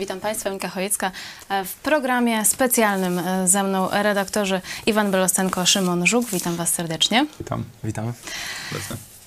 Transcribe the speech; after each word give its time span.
Witam 0.00 0.20
Państwa, 0.20 0.50
Monika 0.50 0.68
Chojecka. 0.68 1.10
E, 1.48 1.64
W 1.64 1.74
programie 1.74 2.44
specjalnym 2.44 3.18
e, 3.18 3.48
ze 3.48 3.62
mną 3.62 3.88
redaktorzy 3.92 4.60
Iwan 4.86 5.10
Belostenko, 5.10 5.66
Szymon 5.66 6.06
Żuk. 6.06 6.30
Witam 6.30 6.56
Was 6.56 6.68
serdecznie. 6.74 7.26
Witam, 7.38 7.64
witam. 7.84 8.12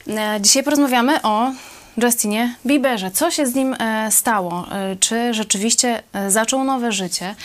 E, 0.08 0.42
Dzisiaj 0.42 0.64
porozmawiamy 0.64 1.22
o 1.22 1.52
Justinie 1.98 2.56
Bieberze. 2.66 3.12
Co 3.12 3.32
się 3.32 3.46
z 3.48 3.56
nim 3.56 3.76
stało? 4.10 4.66
Czy 5.00 5.34
rzeczywiście 5.34 6.04
zaczął 6.28 6.64
nowe 6.64 6.92
życie? 6.92 7.36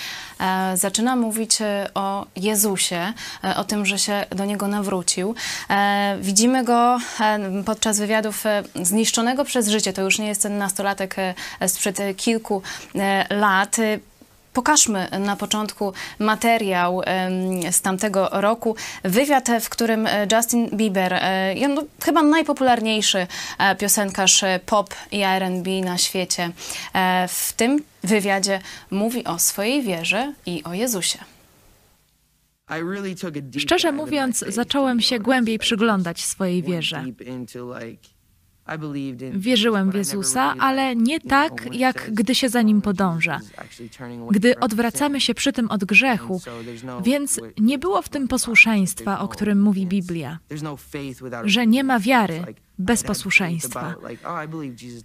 E, 0.40 0.76
Zaczyna 0.76 1.16
mówić 1.16 1.62
e, 1.62 1.90
o 1.94 2.26
Jezusie, 2.36 3.12
e, 3.44 3.56
o 3.56 3.64
tym, 3.64 3.86
że 3.86 3.98
się 3.98 4.26
do 4.30 4.44
niego 4.44 4.68
nawrócił. 4.68 5.34
Widzimy 6.20 6.64
go 6.64 6.98
podczas 7.66 7.98
wywiadów 7.98 8.44
zniszczonego 8.82 9.44
przez 9.44 9.68
życie. 9.68 9.92
To 9.92 10.02
już 10.02 10.18
nie 10.18 10.26
jest 10.26 10.42
ten 10.42 10.58
nastolatek 10.58 11.16
sprzed 11.66 11.98
kilku 12.16 12.62
lat. 13.30 13.76
Pokażmy 14.52 15.08
na 15.20 15.36
początku 15.36 15.92
materiał 16.18 17.02
z 17.70 17.80
tamtego 17.80 18.28
roku. 18.32 18.76
Wywiad, 19.04 19.48
w 19.60 19.68
którym 19.68 20.06
e, 20.06 20.26
Justin 20.32 20.68
Bieber, 20.72 21.14
e, 21.14 21.68
no, 21.68 21.84
chyba 22.04 22.22
najpopularniejszy 22.22 23.26
e, 23.58 23.76
piosenkarz 23.76 24.44
pop 24.66 24.94
i 25.12 25.22
R&B 25.22 25.70
na 25.84 25.98
świecie, 25.98 26.50
w 27.28 27.52
tym 27.52 27.82
wywiadzie 28.02 28.60
mówi 28.90 29.24
o 29.24 29.38
swojej 29.38 29.82
wierze 29.82 30.32
i 30.46 30.64
o 30.64 30.74
Jezusie. 30.74 31.18
Szczerze 33.58 33.92
mówiąc, 33.92 34.44
zacząłem 34.48 35.00
się 35.00 35.18
głębiej 35.18 35.58
przyglądać 35.58 36.24
swojej 36.24 36.62
wierze. 36.62 37.04
Wierzyłem 39.32 39.90
w 39.90 39.94
Jezusa, 39.94 40.54
ale 40.58 40.96
nie 40.96 41.20
tak, 41.20 41.68
jak 41.72 42.10
gdy 42.12 42.34
się 42.34 42.48
za 42.48 42.62
nim 42.62 42.82
podąża, 42.82 43.40
gdy 44.30 44.60
odwracamy 44.60 45.20
się 45.20 45.34
przy 45.34 45.52
tym 45.52 45.70
od 45.70 45.84
grzechu, 45.84 46.40
więc 47.04 47.40
nie 47.58 47.78
było 47.78 48.02
w 48.02 48.08
tym 48.08 48.28
posłuszeństwa, 48.28 49.18
o 49.20 49.28
którym 49.28 49.60
mówi 49.60 49.86
Biblia, 49.86 50.38
że 51.44 51.66
nie 51.66 51.84
ma 51.84 52.00
wiary 52.00 52.44
bez 52.78 53.02
posłuszeństwa. 53.02 53.94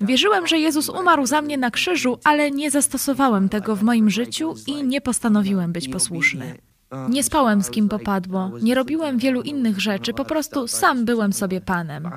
Wierzyłem, 0.02 0.48
że 0.48 0.59
Jezus 0.59 0.89
umarł 0.89 1.25
za 1.25 1.42
mnie 1.42 1.58
na 1.58 1.72
krzyżu, 1.72 2.20
ale 2.23 2.52
nie 2.52 2.72
zastosowałem 2.72 3.50
tego 3.50 3.75
w 3.75 3.83
moim 3.83 4.09
życiu 4.09 4.53
i 4.67 4.83
nie 4.83 5.02
postanowiłem 5.02 5.73
być 5.73 5.89
posłuszny. 5.89 6.58
Nie 7.09 7.23
spałem 7.23 7.63
z 7.63 7.69
kim 7.69 7.89
popadło, 7.89 8.52
nie 8.61 8.75
robiłem 8.75 9.17
wielu 9.17 9.41
innych 9.41 9.80
rzeczy, 9.80 10.13
po 10.13 10.25
prostu 10.25 10.67
sam 10.67 11.05
byłem 11.05 11.33
sobie 11.33 11.61
panem. 11.61 12.09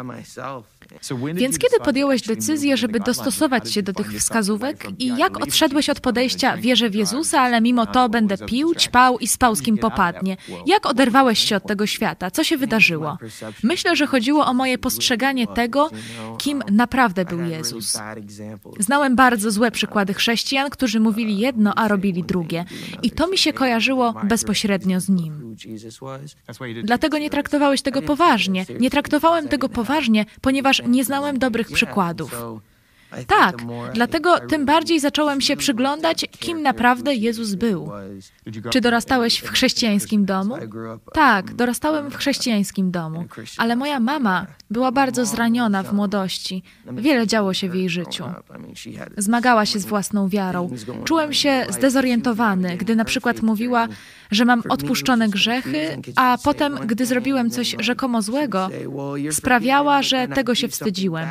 Więc 1.34 1.58
kiedy 1.58 1.76
podjąłeś 1.84 2.22
decyzję, 2.22 2.76
żeby 2.76 3.00
dostosować 3.00 3.72
się 3.72 3.82
do 3.82 3.92
tych 3.92 4.12
wskazówek 4.12 4.86
i 4.98 5.16
jak 5.16 5.42
odszedłeś 5.42 5.90
od 5.90 6.00
podejścia 6.00 6.56
wierzę 6.56 6.90
w 6.90 6.94
Jezusa, 6.94 7.40
ale 7.40 7.60
mimo 7.60 7.86
to 7.86 8.08
będę 8.08 8.38
pił, 8.38 8.74
ćpał 8.74 9.18
i 9.18 9.28
spał 9.28 9.56
z 9.56 9.62
kim 9.62 9.78
popadnie? 9.78 10.36
Jak 10.66 10.86
oderwałeś 10.86 11.38
się 11.38 11.56
od 11.56 11.66
tego 11.66 11.86
świata? 11.86 12.30
Co 12.30 12.44
się 12.44 12.56
wydarzyło? 12.56 13.18
Myślę, 13.62 13.96
że 13.96 14.06
chodziło 14.06 14.46
o 14.46 14.54
moje 14.54 14.78
postrzeganie 14.78 15.46
tego, 15.46 15.90
kim 16.38 16.62
naprawdę 16.70 17.24
był 17.24 17.40
Jezus. 17.40 17.98
Znałem 18.78 19.16
bardzo 19.16 19.50
złe 19.50 19.70
przykłady 19.70 20.14
chrześcijan, 20.14 20.70
którzy 20.70 21.00
mówili 21.00 21.38
jedno, 21.38 21.74
a 21.74 21.88
robili 21.88 22.24
drugie. 22.24 22.64
I 23.02 23.10
to 23.10 23.26
mi 23.26 23.38
się 23.38 23.52
kojarzyło 23.52 24.14
bezpośrednio 24.24 24.65
z 25.00 25.08
nim. 25.08 25.56
Dlatego 26.82 27.18
nie 27.18 27.30
traktowałeś 27.30 27.82
tego 27.82 28.02
poważnie. 28.02 28.66
Nie 28.80 28.90
traktowałem 28.90 29.48
tego 29.48 29.68
poważnie, 29.68 30.24
ponieważ 30.40 30.82
nie 30.86 31.04
znałem 31.04 31.38
dobrych 31.38 31.70
przykładów. 31.72 32.30
Tak, 33.26 33.56
dlatego 33.94 34.38
tym 34.40 34.64
bardziej 34.64 35.00
zacząłem 35.00 35.40
się 35.40 35.56
przyglądać, 35.56 36.26
kim 36.38 36.62
naprawdę 36.62 37.14
Jezus 37.14 37.54
był. 37.54 37.90
Czy 38.70 38.80
dorastałeś 38.80 39.38
w 39.38 39.48
chrześcijańskim 39.50 40.24
domu? 40.24 40.56
Tak, 41.12 41.54
dorastałem 41.54 42.10
w 42.10 42.16
chrześcijańskim 42.16 42.90
domu, 42.90 43.24
ale 43.58 43.76
moja 43.76 44.00
mama 44.00 44.46
była 44.70 44.92
bardzo 44.92 45.26
zraniona 45.26 45.82
w 45.82 45.92
młodości. 45.92 46.62
Wiele 46.92 47.26
działo 47.26 47.54
się 47.54 47.68
w 47.68 47.74
jej 47.74 47.88
życiu. 47.88 48.24
Zmagała 49.16 49.66
się 49.66 49.78
z 49.78 49.86
własną 49.86 50.28
wiarą. 50.28 50.70
Czułem 51.04 51.32
się 51.32 51.66
zdezorientowany, 51.68 52.76
gdy 52.76 52.96
na 52.96 53.04
przykład 53.04 53.42
mówiła, 53.42 53.88
że 54.30 54.44
mam 54.44 54.62
odpuszczone 54.68 55.28
grzechy, 55.28 55.98
a 56.16 56.38
potem, 56.44 56.78
gdy 56.86 57.06
zrobiłem 57.06 57.50
coś 57.50 57.76
rzekomo 57.78 58.22
złego, 58.22 58.70
sprawiała, 59.30 60.02
że 60.02 60.28
tego 60.28 60.54
się 60.54 60.68
wstydziłem. 60.68 61.28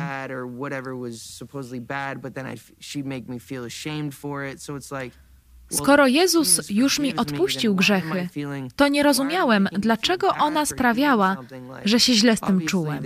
Skoro 5.70 6.06
Jezus 6.06 6.70
już 6.70 6.98
mi 6.98 7.16
odpuścił 7.16 7.74
grzechy, 7.74 8.28
to 8.76 8.88
nie 8.88 9.02
rozumiałem, 9.02 9.68
dlaczego 9.72 10.28
ona 10.28 10.66
sprawiała, 10.66 11.36
że 11.84 12.00
się 12.00 12.14
źle 12.14 12.36
z 12.36 12.40
tym 12.40 12.60
czułem. 12.60 13.04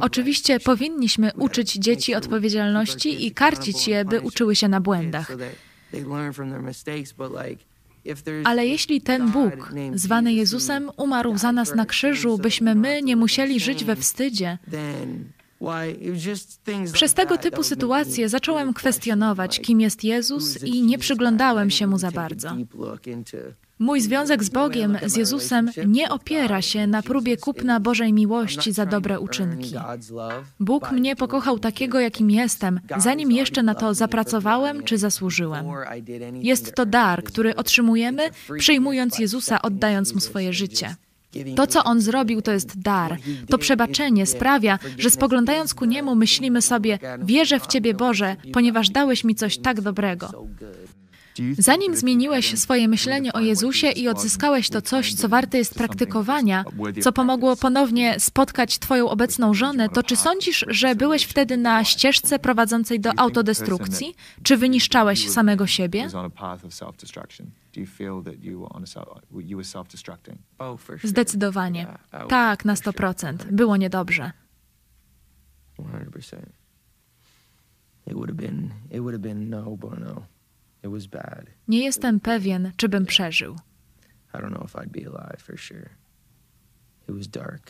Oczywiście 0.00 0.60
powinniśmy 0.60 1.32
uczyć 1.36 1.72
dzieci 1.72 2.14
odpowiedzialności 2.14 3.26
i 3.26 3.32
karcić 3.32 3.88
je, 3.88 4.04
by 4.04 4.20
uczyły 4.20 4.56
się 4.56 4.68
na 4.68 4.80
błędach. 4.80 5.32
Ale 8.44 8.66
jeśli 8.66 9.00
ten 9.00 9.30
Bóg, 9.30 9.72
zwany 9.94 10.32
Jezusem, 10.32 10.90
umarł 10.96 11.38
za 11.38 11.52
nas 11.52 11.74
na 11.74 11.86
krzyżu, 11.86 12.38
byśmy 12.38 12.74
my 12.74 13.02
nie 13.02 13.16
musieli 13.16 13.60
żyć 13.60 13.84
we 13.84 13.96
wstydzie, 13.96 14.58
przez 16.92 17.14
tego 17.14 17.38
typu 17.38 17.62
sytuacje 17.62 18.28
zacząłem 18.28 18.74
kwestionować, 18.74 19.60
kim 19.60 19.80
jest 19.80 20.04
Jezus 20.04 20.64
i 20.64 20.82
nie 20.82 20.98
przyglądałem 20.98 21.70
się 21.70 21.86
mu 21.86 21.98
za 21.98 22.10
bardzo. 22.10 22.56
Mój 23.78 24.00
związek 24.00 24.44
z 24.44 24.48
Bogiem, 24.48 24.98
z 25.06 25.16
Jezusem, 25.16 25.70
nie 25.86 26.10
opiera 26.10 26.62
się 26.62 26.86
na 26.86 27.02
próbie 27.02 27.36
kupna 27.36 27.80
Bożej 27.80 28.12
miłości 28.12 28.72
za 28.72 28.86
dobre 28.86 29.20
uczynki. 29.20 29.74
Bóg 30.60 30.92
mnie 30.92 31.16
pokochał 31.16 31.58
takiego, 31.58 32.00
jakim 32.00 32.30
jestem, 32.30 32.80
zanim 32.96 33.32
jeszcze 33.32 33.62
na 33.62 33.74
to 33.74 33.94
zapracowałem 33.94 34.82
czy 34.82 34.98
zasłużyłem. 34.98 35.66
Jest 36.34 36.74
to 36.74 36.86
dar, 36.86 37.24
który 37.24 37.56
otrzymujemy, 37.56 38.22
przyjmując 38.58 39.18
Jezusa, 39.18 39.62
oddając 39.62 40.14
mu 40.14 40.20
swoje 40.20 40.52
życie. 40.52 40.96
To, 41.56 41.66
co 41.66 41.84
on 41.84 42.00
zrobił, 42.00 42.42
to 42.42 42.52
jest 42.52 42.80
dar. 42.80 43.16
To 43.48 43.58
przebaczenie 43.58 44.26
sprawia, 44.26 44.78
że 44.98 45.10
spoglądając 45.10 45.74
ku 45.74 45.84
niemu, 45.84 46.14
myślimy 46.14 46.62
sobie: 46.62 46.98
Wierzę 47.24 47.60
w 47.60 47.66
Ciebie, 47.66 47.94
Boże, 47.94 48.36
ponieważ 48.52 48.90
dałeś 48.90 49.24
mi 49.24 49.34
coś 49.34 49.58
tak 49.58 49.80
dobrego. 49.80 50.46
Zanim 51.58 51.96
zmieniłeś 51.96 52.58
swoje 52.58 52.88
myślenie 52.88 53.32
o 53.32 53.40
Jezusie 53.40 53.90
i 53.90 54.08
odzyskałeś 54.08 54.70
to 54.70 54.82
coś, 54.82 55.14
co 55.14 55.28
warte 55.28 55.58
jest 55.58 55.74
praktykowania, 55.74 56.64
co 57.02 57.12
pomogło 57.12 57.56
ponownie 57.56 58.20
spotkać 58.20 58.78
Twoją 58.78 59.08
obecną 59.10 59.54
żonę, 59.54 59.88
to 59.88 60.02
czy 60.02 60.16
sądzisz, 60.16 60.64
że 60.68 60.94
byłeś 60.94 61.24
wtedy 61.24 61.56
na 61.56 61.84
ścieżce 61.84 62.38
prowadzącej 62.38 63.00
do 63.00 63.10
autodestrukcji? 63.18 64.14
Czy 64.42 64.56
wyniszczałeś 64.56 65.30
samego 65.30 65.66
siebie? 65.66 66.08
Zdecydowanie. 71.04 71.86
Tak, 72.28 72.64
na 72.64 72.74
100%. 72.74 73.36
Było 73.50 73.76
niedobrze. 73.76 74.32
It 78.06 78.14
would 78.14 78.28
have 78.28 78.36
been, 78.36 78.70
it 78.90 79.00
would 79.00 79.14
have 79.14 79.22
been 79.22 79.50
no, 79.50 79.76
was 79.76 79.78
bad. 79.78 80.22
Nie 81.68 81.84
jestem 81.84 82.20
pewien, 82.20 82.72
czy 82.76 82.88
bym 82.88 83.06
przeżył. 83.06 83.56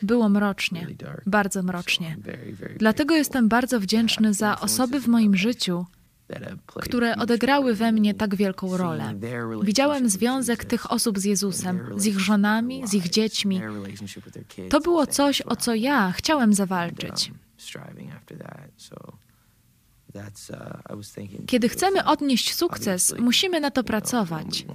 Było 0.03 0.29
mrocznie, 0.29 0.87
bardzo 1.27 1.63
mrocznie. 1.63 2.17
Dlatego 2.79 3.15
jestem 3.15 3.49
bardzo 3.49 3.81
wdzięczny 3.81 4.35
za 4.35 4.61
osoby 4.61 5.01
w 5.01 5.09
moim 5.09 5.37
życiu, 5.37 5.87
które 6.75 7.17
odegrały 7.17 7.75
we 7.75 7.93
mnie 7.93 8.15
tak 8.15 8.35
wielką 8.35 8.77
rolę. 8.77 9.15
Widziałem 9.63 10.09
związek 10.09 10.65
tych 10.65 10.91
osób 10.93 11.19
z 11.19 11.25
Jezusem, 11.25 11.81
z 11.97 12.07
ich 12.07 12.21
żonami, 12.21 12.87
z 12.89 12.95
ich 12.95 13.09
dziećmi. 13.09 13.61
To 14.71 14.81
było 14.81 15.07
coś, 15.07 15.43
o 15.43 15.57
co 15.57 15.75
ja 15.75 16.13
chciałem 16.13 16.55
zawalczyć. 16.55 17.33
Kiedy 21.47 21.69
to 21.69 21.73
chcemy 21.73 22.05
odnieść 22.05 22.55
sukces, 22.55 23.15
musimy 23.19 23.61
na 23.61 23.71
to 23.71 23.85
pracować. 23.85 24.67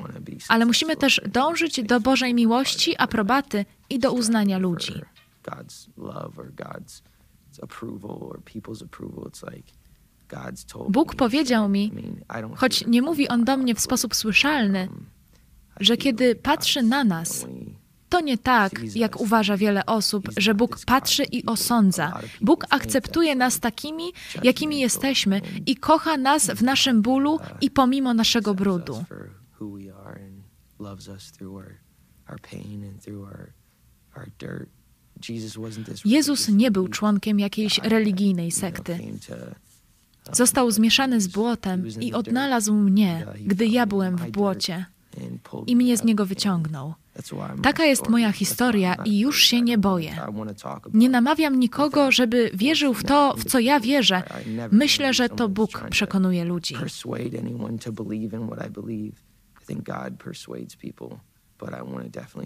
Ale 0.47 0.65
musimy 0.65 0.95
też 0.95 1.21
dążyć 1.31 1.83
do 1.83 1.99
Bożej 1.99 2.33
miłości, 2.33 2.95
aprobaty 2.97 3.65
i 3.89 3.99
do 3.99 4.13
uznania 4.13 4.57
ludzi. 4.57 4.93
Bóg 10.89 11.15
powiedział 11.15 11.69
mi, 11.69 11.91
choć 12.55 12.85
nie 12.87 13.01
mówi 13.01 13.27
on 13.27 13.45
do 13.45 13.57
mnie 13.57 13.75
w 13.75 13.79
sposób 13.79 14.15
słyszalny, 14.15 14.87
um, 14.91 15.05
że 15.79 15.97
kiedy 15.97 16.35
patrzy 16.35 16.83
na 16.83 17.03
nas, 17.03 17.45
To 18.09 18.21
nie 18.21 18.37
tak, 18.37 18.71
jak 18.95 19.21
uważa 19.21 19.57
wiele 19.57 19.85
osób, 19.85 20.29
że 20.37 20.53
Bóg 20.55 20.79
patrzy 20.85 21.23
i 21.23 21.45
osądza. 21.45 22.19
Bóg 22.41 22.65
akceptuje 22.69 23.35
nas 23.35 23.59
takimi, 23.59 24.03
jakimi 24.43 24.79
jesteśmy 24.79 25.41
i 25.65 25.75
kocha 25.75 26.17
nas 26.17 26.47
w 26.47 26.63
naszym 26.63 27.01
bólu 27.01 27.39
i 27.61 27.71
pomimo 27.71 28.13
naszego 28.13 28.53
brudu. 28.53 29.03
Jezus 36.05 36.49
nie 36.49 36.71
był 36.71 36.87
członkiem 36.87 37.39
jakiejś 37.39 37.79
religijnej 37.83 38.51
sekty. 38.51 38.99
Został 40.33 40.71
zmieszany 40.71 41.21
z 41.21 41.27
błotem 41.27 41.87
i 42.01 42.13
odnalazł 42.13 42.73
mnie, 42.73 43.25
gdy 43.45 43.65
ja 43.67 43.85
byłem 43.85 44.17
w 44.17 44.31
błocie 44.31 44.85
i 45.67 45.75
mnie 45.75 45.97
z 45.97 46.03
niego 46.03 46.25
wyciągnął. 46.25 46.93
Taka 47.63 47.85
jest 47.85 48.09
moja 48.09 48.31
historia 48.31 48.95
i 49.05 49.19
już 49.19 49.43
się 49.43 49.61
nie 49.61 49.77
boję. 49.77 50.15
Nie 50.93 51.09
namawiam 51.09 51.59
nikogo, 51.59 52.11
żeby 52.11 52.51
wierzył 52.53 52.93
w 52.93 53.03
to, 53.03 53.35
w 53.37 53.45
co 53.45 53.59
ja 53.59 53.79
wierzę. 53.79 54.23
Myślę, 54.71 55.13
że 55.13 55.29
to 55.29 55.49
Bóg 55.49 55.89
przekonuje 55.89 56.45
ludzi. 56.45 56.75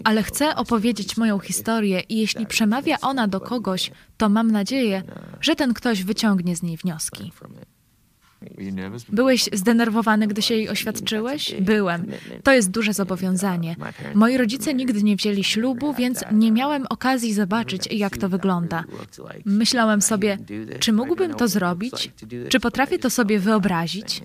Ale 0.04 0.22
chcę 0.22 0.56
opowiedzieć 0.56 1.16
moją 1.16 1.38
historię 1.38 2.00
i 2.08 2.16
jeśli 2.16 2.46
przemawia 2.46 2.96
ona 3.00 3.28
do 3.28 3.40
kogoś, 3.40 3.90
to 4.16 4.28
mam 4.28 4.50
nadzieję, 4.50 5.02
że 5.40 5.56
ten 5.56 5.74
ktoś 5.74 6.04
wyciągnie 6.04 6.56
z 6.56 6.62
niej 6.62 6.76
wnioski. 6.76 7.32
Byłeś 9.08 9.48
zdenerwowany, 9.52 10.26
gdy 10.26 10.42
się 10.42 10.54
jej 10.54 10.68
oświadczyłeś? 10.68 11.54
Byłem. 11.60 12.06
To 12.42 12.52
jest 12.52 12.70
duże 12.70 12.92
zobowiązanie. 12.92 13.76
Moi 14.14 14.36
rodzice 14.36 14.74
nigdy 14.74 15.02
nie 15.02 15.16
wzięli 15.16 15.44
ślubu, 15.44 15.94
więc 15.94 16.24
nie 16.32 16.52
miałem 16.52 16.86
okazji 16.90 17.34
zobaczyć, 17.34 17.88
jak 17.90 18.16
to 18.16 18.28
wygląda. 18.28 18.84
Myślałem 19.44 20.02
sobie, 20.02 20.38
czy 20.80 20.92
mógłbym 20.92 21.34
to 21.34 21.48
zrobić? 21.48 22.12
Czy 22.48 22.60
potrafię 22.60 22.98
to 22.98 23.10
sobie 23.10 23.38
wyobrazić? 23.38 24.22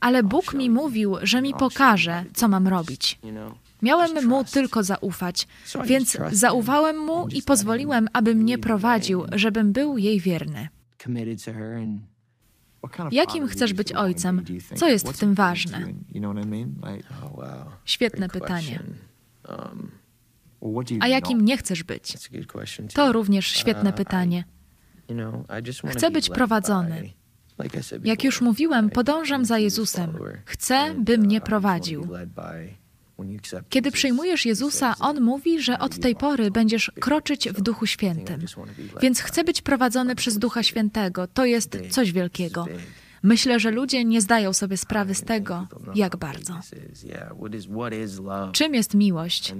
Ale 0.00 0.22
Bóg 0.22 0.54
mi 0.54 0.70
mówił, 0.70 1.16
że 1.22 1.42
mi 1.42 1.54
pokaże, 1.54 2.24
co 2.34 2.48
mam 2.48 2.68
robić. 2.68 3.18
Miałem 3.82 4.28
mu 4.28 4.44
tylko 4.44 4.82
zaufać, 4.82 5.48
więc 5.84 6.18
zaufałem 6.32 6.98
mu 6.98 7.28
i 7.28 7.42
pozwoliłem, 7.42 8.08
aby 8.12 8.34
mnie 8.34 8.58
prowadził, 8.58 9.24
żebym 9.32 9.72
był 9.72 9.98
jej 9.98 10.20
wierny. 10.20 10.68
Jakim 13.12 13.48
chcesz 13.48 13.72
być 13.72 13.92
ojcem? 13.92 14.44
Co 14.74 14.88
jest 14.88 15.08
w 15.08 15.18
tym 15.18 15.34
ważne? 15.34 15.86
Świetne 17.84 18.28
pytanie. 18.28 18.82
A 21.00 21.08
jakim 21.08 21.40
nie 21.44 21.56
chcesz 21.56 21.82
być? 21.82 22.16
To 22.94 23.12
również 23.12 23.46
świetne 23.46 23.92
pytanie. 23.92 24.44
Chcę 25.86 26.10
być 26.10 26.30
prowadzony. 26.30 27.12
Jak 28.04 28.24
już 28.24 28.40
mówiłem, 28.40 28.90
podążam 28.90 29.44
za 29.44 29.58
Jezusem. 29.58 30.18
Chcę, 30.44 30.94
by 30.98 31.18
mnie 31.18 31.40
prowadził. 31.40 32.08
Kiedy 33.68 33.90
przyjmujesz 33.90 34.46
Jezusa, 34.46 34.94
On 35.00 35.20
mówi, 35.20 35.62
że 35.62 35.78
od 35.78 35.98
tej 35.98 36.16
pory 36.16 36.50
będziesz 36.50 36.92
kroczyć 37.00 37.48
w 37.48 37.60
Duchu 37.60 37.86
Świętym. 37.86 38.40
Więc 39.00 39.20
chcę 39.20 39.44
być 39.44 39.62
prowadzony 39.62 40.14
przez 40.14 40.38
Ducha 40.38 40.62
Świętego. 40.62 41.26
To 41.26 41.44
jest 41.44 41.78
coś 41.90 42.12
wielkiego. 42.12 42.66
Myślę, 43.22 43.60
że 43.60 43.70
ludzie 43.70 44.04
nie 44.04 44.20
zdają 44.20 44.52
sobie 44.52 44.76
sprawy 44.76 45.14
z 45.14 45.22
tego, 45.22 45.66
jak 45.94 46.16
bardzo. 46.16 46.60
Czym 48.52 48.74
jest 48.74 48.94
miłość? 48.94 49.54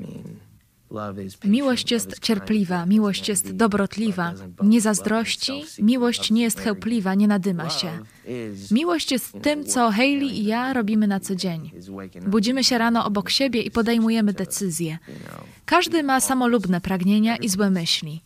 Miłość 1.44 1.90
jest 1.90 2.20
cierpliwa, 2.20 2.86
miłość 2.86 3.28
jest 3.28 3.52
dobrotliwa, 3.52 4.34
nie 4.62 4.80
zazdrości, 4.80 5.64
miłość 5.78 6.30
nie 6.30 6.42
jest 6.42 6.60
chełpliwa, 6.60 7.14
nie 7.14 7.28
nadyma 7.28 7.70
się. 7.70 7.88
Miłość 8.70 9.12
jest 9.12 9.32
tym, 9.42 9.64
co 9.64 9.90
Hayley 9.90 10.38
i 10.38 10.44
ja 10.44 10.72
robimy 10.72 11.06
na 11.06 11.20
co 11.20 11.34
dzień. 11.34 11.70
Budzimy 12.26 12.64
się 12.64 12.78
rano 12.78 13.04
obok 13.04 13.30
siebie 13.30 13.62
i 13.62 13.70
podejmujemy 13.70 14.32
decyzje. 14.32 14.98
Każdy 15.64 16.02
ma 16.02 16.20
samolubne 16.20 16.80
pragnienia 16.80 17.36
i 17.36 17.48
złe 17.48 17.70
myśli. 17.70 18.22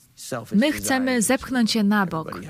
My 0.55 0.73
chcemy 0.73 1.23
zepchnąć 1.23 1.75
je 1.75 1.85
na 1.85 2.07
bok 2.07 2.41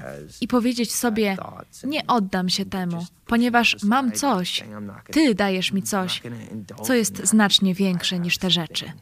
i 0.41 0.49
powiedzieć 0.49 0.95
sobie: 0.95 1.37
Nie 1.85 2.07
oddam 2.07 2.49
się 2.49 2.65
temu, 2.67 3.07
ponieważ 3.27 3.77
mam 3.83 4.13
coś, 4.13 4.65
Ty 5.11 5.35
dajesz 5.35 5.73
mi 5.73 5.83
coś, 5.83 6.23
co 6.83 6.95
jest 6.95 7.27
znacznie 7.27 7.75
większe 7.75 8.19
niż 8.19 8.39
te 8.39 8.51
rzeczy 8.51 8.93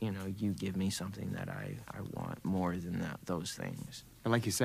you 0.00 0.12
know, 0.12 0.26
you 0.38 0.54
give 0.54 0.76
me 0.76 0.90
something 0.90 1.34
that 1.36 1.48
I, 1.48 1.98
I 1.98 2.00
want 2.14 2.44
more 2.44 2.80
than 2.80 3.00
that, 3.00 3.18
those 3.24 3.62
things. 3.62 4.04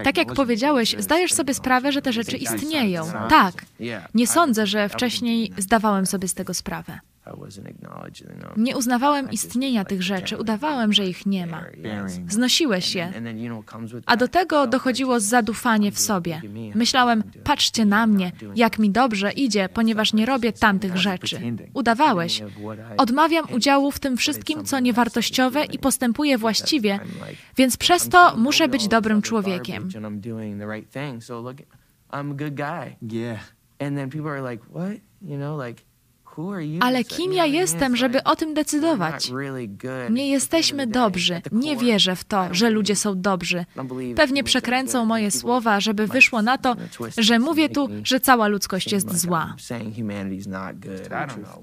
Tak 0.03 0.17
jak 0.17 0.33
powiedziałeś, 0.33 0.95
zdajesz 0.99 1.33
sobie 1.33 1.53
sprawę, 1.53 1.91
że 1.91 2.01
te 2.01 2.13
rzeczy 2.13 2.37
istnieją. 2.37 3.05
Tak. 3.29 3.65
Nie 4.13 4.27
sądzę, 4.27 4.67
że 4.67 4.89
wcześniej 4.89 5.51
zdawałem 5.57 6.05
sobie 6.05 6.27
z 6.27 6.33
tego 6.33 6.53
sprawę. 6.53 6.99
Nie 8.57 8.77
uznawałem 8.77 9.31
istnienia 9.31 9.85
tych 9.85 10.03
rzeczy, 10.03 10.37
udawałem, 10.37 10.93
że 10.93 11.05
ich 11.05 11.25
nie 11.25 11.47
ma. 11.47 11.63
Znosiłeś 12.27 12.95
je. 12.95 13.13
A 14.05 14.17
do 14.17 14.27
tego 14.27 14.67
dochodziło 14.67 15.19
zadufanie 15.19 15.91
w 15.91 15.99
sobie. 15.99 16.41
Myślałem, 16.75 17.23
patrzcie 17.43 17.85
na 17.85 18.07
mnie, 18.07 18.31
jak 18.55 18.79
mi 18.79 18.89
dobrze 18.89 19.31
idzie, 19.31 19.69
ponieważ 19.73 20.13
nie 20.13 20.25
robię 20.25 20.53
tamtych 20.53 20.97
rzeczy. 20.97 21.39
Udawałeś. 21.73 22.43
Odmawiam 22.97 23.45
udziału 23.53 23.91
w 23.91 23.99
tym 23.99 24.17
wszystkim, 24.17 24.65
co 24.65 24.79
niewartościowe 24.79 25.65
i 25.65 25.79
postępuję 25.79 26.37
właściwie, 26.37 26.99
więc 27.57 27.77
przez 27.77 28.09
to 28.09 28.37
muszę 28.37 28.67
być 28.67 28.87
dobrym 28.87 29.21
człowiekiem. 29.21 29.89
And 33.79 33.97
then 33.97 34.09
people 34.09 34.31
are 34.31 34.51
like, 34.51 34.63
what? 34.69 34.99
You 35.21 35.37
know, 35.37 35.57
like, 35.67 35.81
ale 36.79 37.03
kim 37.03 37.33
ja 37.33 37.45
jestem, 37.45 37.95
żeby 37.95 38.23
o 38.23 38.35
tym 38.35 38.53
decydować? 38.53 39.31
Nie 40.09 40.29
jesteśmy 40.29 40.87
dobrzy. 40.87 41.41
Nie 41.51 41.77
wierzę 41.77 42.15
w 42.15 42.23
to, 42.23 42.47
że 42.51 42.69
ludzie 42.69 42.95
są 42.95 43.21
dobrzy. 43.21 43.65
Pewnie 44.15 44.43
przekręcą 44.43 45.05
moje 45.05 45.31
słowa, 45.31 45.79
żeby 45.79 46.07
wyszło 46.07 46.41
na 46.41 46.57
to, 46.57 46.75
że 47.17 47.39
mówię 47.39 47.69
tu, 47.69 47.89
że 48.03 48.19
cała 48.19 48.47
ludzkość 48.47 48.91
jest 48.91 49.17
zła. 49.17 49.55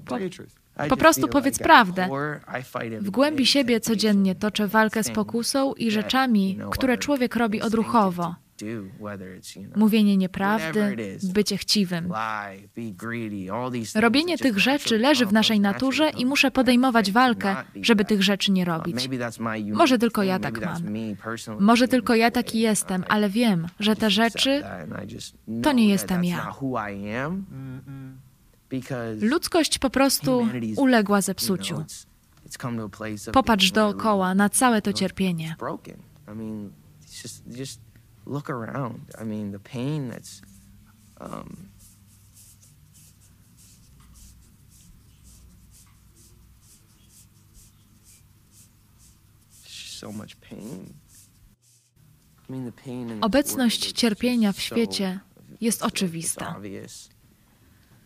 Po, 0.05 0.17
po 0.89 0.97
prostu 0.97 1.27
powiedz 1.27 1.59
prawdę. 1.59 2.09
W 2.99 3.09
głębi 3.09 3.45
siebie 3.45 3.79
codziennie 3.79 4.35
toczę 4.35 4.67
walkę 4.67 5.03
z 5.03 5.09
pokusą 5.11 5.73
i 5.73 5.91
rzeczami, 5.91 6.59
które 6.71 6.97
człowiek 6.97 7.35
robi 7.35 7.61
odruchowo. 7.61 8.35
Mówienie 9.75 10.17
nieprawdy, 10.17 10.97
bycie 11.23 11.57
chciwym. 11.57 12.13
Robienie 13.95 14.37
tych 14.37 14.59
rzeczy 14.59 14.97
leży 14.97 15.25
w 15.25 15.33
naszej 15.33 15.59
naturze 15.59 16.09
i 16.09 16.25
muszę 16.25 16.51
podejmować 16.51 17.11
walkę, 17.11 17.55
żeby 17.81 18.05
tych 18.05 18.23
rzeczy 18.23 18.51
nie 18.51 18.65
robić. 18.65 19.09
Może 19.73 19.97
tylko 19.97 20.23
ja 20.23 20.39
tak 20.39 20.65
mam. 20.65 20.83
Może 21.59 21.87
tylko 21.87 22.15
ja 22.15 22.31
taki 22.31 22.59
jestem, 22.59 23.03
ale 23.09 23.29
wiem, 23.29 23.67
że 23.79 23.95
te 23.95 24.09
rzeczy 24.09 24.63
to 25.63 25.71
nie 25.71 25.87
jestem 25.87 26.25
ja. 26.25 26.53
Ludzkość 29.21 29.79
po 29.79 29.89
prostu 29.89 30.47
uległa 30.77 31.21
zepsuciu. 31.21 31.85
Popatrz 33.33 33.71
dookoła 33.71 34.35
na 34.35 34.49
całe 34.49 34.81
to 34.81 34.93
cierpienie 34.93 35.55
look 38.25 38.49
around. 38.49 39.11
I 39.19 39.23
mean, 39.23 39.51
the 39.51 39.59
pain 39.59 40.09
that's 40.09 40.41
um. 41.19 41.71
Obecność 53.21 53.91
cierpienia 53.91 54.51
w 54.53 54.59
świecie 54.61 55.19
jest 55.61 55.83
oczywista. 55.83 56.55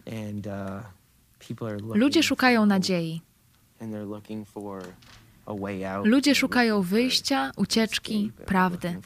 Uh, 0.05 1.95
Ludzie 1.95 2.24
szukają 2.24 2.65
nadziei. 2.65 3.22
Ludzie 6.03 6.36
szukają 6.36 6.81
wyjścia, 6.81 7.51
ucieczki, 7.55 8.31
prawdy. 8.45 9.01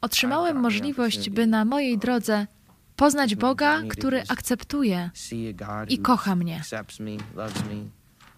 Otrzymałem 0.00 0.56
możliwość, 0.56 1.30
by 1.30 1.46
na 1.46 1.64
mojej 1.64 1.98
drodze 1.98 2.46
poznać 2.96 3.34
Boga, 3.34 3.82
który 3.88 4.22
akceptuje 4.28 5.10
i 5.88 5.98
kocha 5.98 6.36
mnie. 6.36 6.62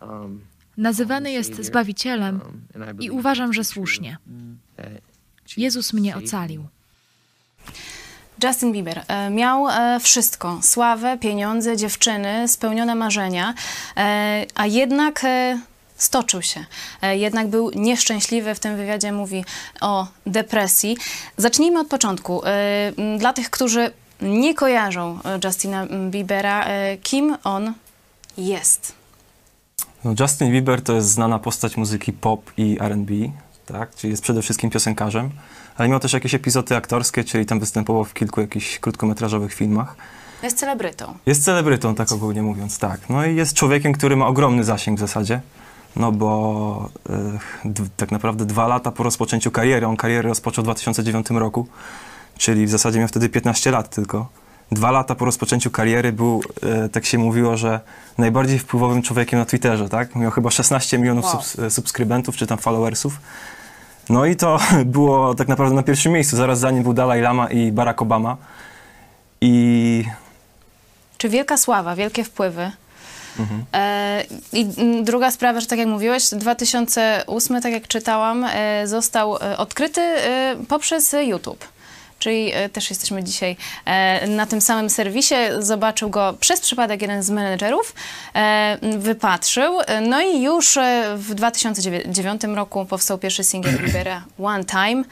Um, 0.01 0.41
Nazywany 0.77 1.33
jest 1.33 1.65
Zbawicielem 1.65 2.41
um, 2.75 3.01
i 3.01 3.11
uważam, 3.11 3.53
że 3.53 3.65
słusznie. 3.65 4.17
Jezus 5.57 5.93
mnie 5.93 6.17
ocalił. 6.17 6.67
Justin 8.45 8.73
Bieber 8.73 9.05
e, 9.09 9.31
miał 9.31 9.69
e, 9.69 10.01
wszystko: 10.01 10.59
sławę, 10.63 11.19
pieniądze, 11.19 11.77
dziewczyny, 11.77 12.49
spełnione 12.49 12.95
marzenia, 12.95 13.55
e, 13.97 14.47
a 14.55 14.67
jednak 14.67 15.23
stoczył 16.01 16.43
się. 16.43 16.65
E, 17.03 17.17
jednak 17.17 17.49
był 17.49 17.71
nieszczęśliwy. 17.75 18.55
W 18.55 18.61
tym 18.61 18.77
wywiadzie 18.77 19.13
mówi 19.13 19.45
o 19.81 20.07
depresji. 20.27 20.97
Zacznijmy 21.37 21.81
od 21.81 21.89
początku. 21.89 22.43
E, 22.45 22.93
Dla 23.19 23.33
tych, 23.33 23.51
którzy 23.51 23.91
nie 24.23 24.55
kojarzą 24.55 25.19
e, 25.25 25.39
Justina 25.45 25.87
Biebera, 26.11 26.67
kim 27.03 27.37
on 27.45 27.73
jest. 28.39 28.93
No 30.05 30.15
Justin 30.21 30.53
Bieber 30.53 30.83
to 30.83 30.93
jest 30.93 31.09
znana 31.09 31.39
postać 31.39 31.77
muzyki 31.77 32.13
pop 32.13 32.51
i 32.57 32.77
R&B, 32.81 33.15
tak? 33.67 33.95
Czyli 33.95 34.11
jest 34.11 34.23
przede 34.23 34.43
wszystkim 34.43 34.71
piosenkarzem, 34.71 35.31
ale 35.77 35.89
miał 35.89 36.01
też 36.01 36.13
jakieś 36.13 36.35
epizody 36.35 36.77
aktorskie, 36.77 37.25
czyli 37.25 37.47
tam 37.47 37.61
występował 37.61 38.05
w 38.05 38.15
kilku 38.15 38.41
jakichś 38.41 38.79
krótkometrażowych 38.79 39.55
filmach. 39.55 39.97
Jest 40.43 40.59
celebrytą. 40.59 41.15
Jest 41.27 41.45
celebrytą, 41.45 41.95
tak 41.95 42.13
ogólnie 42.13 42.43
mówiąc, 42.43 42.79
tak. 42.79 43.01
No 43.09 43.27
i 43.27 43.37
jest 43.37 43.55
człowiekiem, 43.55 43.93
który 43.93 44.17
ma 44.17 44.27
ogromny 44.27 44.65
zasięg 44.65 44.99
w 44.99 45.01
zasadzie, 45.01 45.41
no 45.97 46.13
bo 46.13 46.89
e, 47.11 47.81
tak 47.97 48.11
naprawdę 48.13 48.45
dwa 48.45 48.67
lata 48.69 48.91
po 48.93 49.03
rozpoczęciu 49.03 49.51
kariery, 49.51 49.87
on 49.87 49.97
karierę 49.97 50.29
rozpoczął 50.29 50.63
w 50.65 50.67
2009 50.67 51.31
roku, 51.31 51.67
czyli 52.39 52.67
w 52.67 52.71
zasadzie 52.71 52.99
miał 52.99 53.09
wtedy 53.09 53.29
15 53.29 53.71
lat 53.71 53.91
tylko. 53.95 54.29
Dwa 54.73 54.91
lata 54.91 55.15
po 55.15 55.25
rozpoczęciu 55.25 55.71
kariery 55.71 56.13
był, 56.13 56.43
e, 56.63 56.89
tak 56.89 57.07
się 57.07 57.19
mówiło, 57.19 57.57
że 57.57 57.81
najbardziej 58.19 58.59
wpływowym 58.59 59.03
człowiekiem 59.03 59.39
na 59.39 59.45
Twitterze, 59.45 59.89
tak? 59.89 60.17
Miał 60.17 60.31
chyba 60.31 60.51
16 60.51 60.99
milionów 60.99 61.25
Wow. 61.25 61.35
subs- 61.35 61.63
e, 61.65 61.71
subskrybentów, 61.71 62.37
czy 62.37 62.47
tam 62.47 62.59
followersów. 62.59 63.19
No 64.09 64.27
i 64.27 64.37
to 64.37 64.59
było 64.87 65.35
tak 65.35 65.49
naprawdę 65.49 65.75
na 65.77 65.83
pierwszym 65.83 66.13
miejscu, 66.13 66.37
zaraz 66.37 66.59
za 66.59 66.71
nim 66.71 66.83
był 66.83 66.93
Dalai 66.93 67.21
Lama 67.21 67.51
i 67.51 67.73
Barack 67.73 68.03
Obama. 68.03 68.37
I 69.41 70.05
Czy 71.19 71.29
wielka 71.29 71.57
sława, 71.57 71.97
wielkie 71.97 72.25
wpływy? 72.25 72.73
Mhm. 73.41 73.65
I 74.53 74.67
druga 75.03 75.31
sprawa, 75.31 75.61
że 75.61 75.67
tak 75.67 75.79
jak 75.79 75.89
mówiłeś, 75.89 76.31
2008, 76.33 77.63
tak 77.63 77.73
jak 77.73 77.89
czytałam, 77.89 78.45
e, 78.45 78.87
został 78.87 79.37
e, 79.37 79.57
odkryty 79.57 80.01
poprzez 80.69 81.17
YouTube. 81.23 81.69
Czyli 82.19 82.53
też 82.73 82.91
jesteśmy 82.91 83.25
dzisiaj 83.25 83.57
na 84.29 84.47
tym 84.47 84.61
samym 84.61 84.91
serwisie. 84.91 85.35
Zobaczył 85.59 86.11
go 86.11 86.35
przez 86.41 86.61
przypadek 86.61 87.03
jeden 87.03 87.23
z 87.23 87.31
menedżerów, 87.31 87.95
wypatrzył. 88.99 89.79
No 90.03 90.21
i 90.21 90.43
już 90.43 90.79
w 91.17 91.35
2009 91.35 92.43
roku 92.45 92.85
powstał 92.85 93.19
pierwszy 93.19 93.45
singiel 93.45 93.79
Biebera 93.87 94.25
One 94.43 94.65
Time 94.65 95.05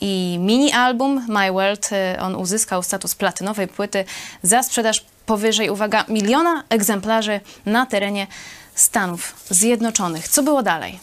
i 0.00 0.38
mini 0.40 0.72
album 0.72 1.26
My 1.28 1.52
World. 1.52 1.90
On 2.20 2.34
uzyskał 2.34 2.82
status 2.82 3.14
platynowej 3.14 3.68
płyty 3.68 4.04
za 4.42 4.62
sprzedaż 4.62 5.04
powyżej, 5.26 5.70
uwaga, 5.70 6.04
miliona 6.08 6.64
egzemplarzy 6.68 7.40
na 7.66 7.86
terenie 7.86 8.26
Stanów 8.74 9.34
Zjednoczonych. 9.50 10.28
Co 10.28 10.42
było 10.42 10.62
dalej? 10.62 11.00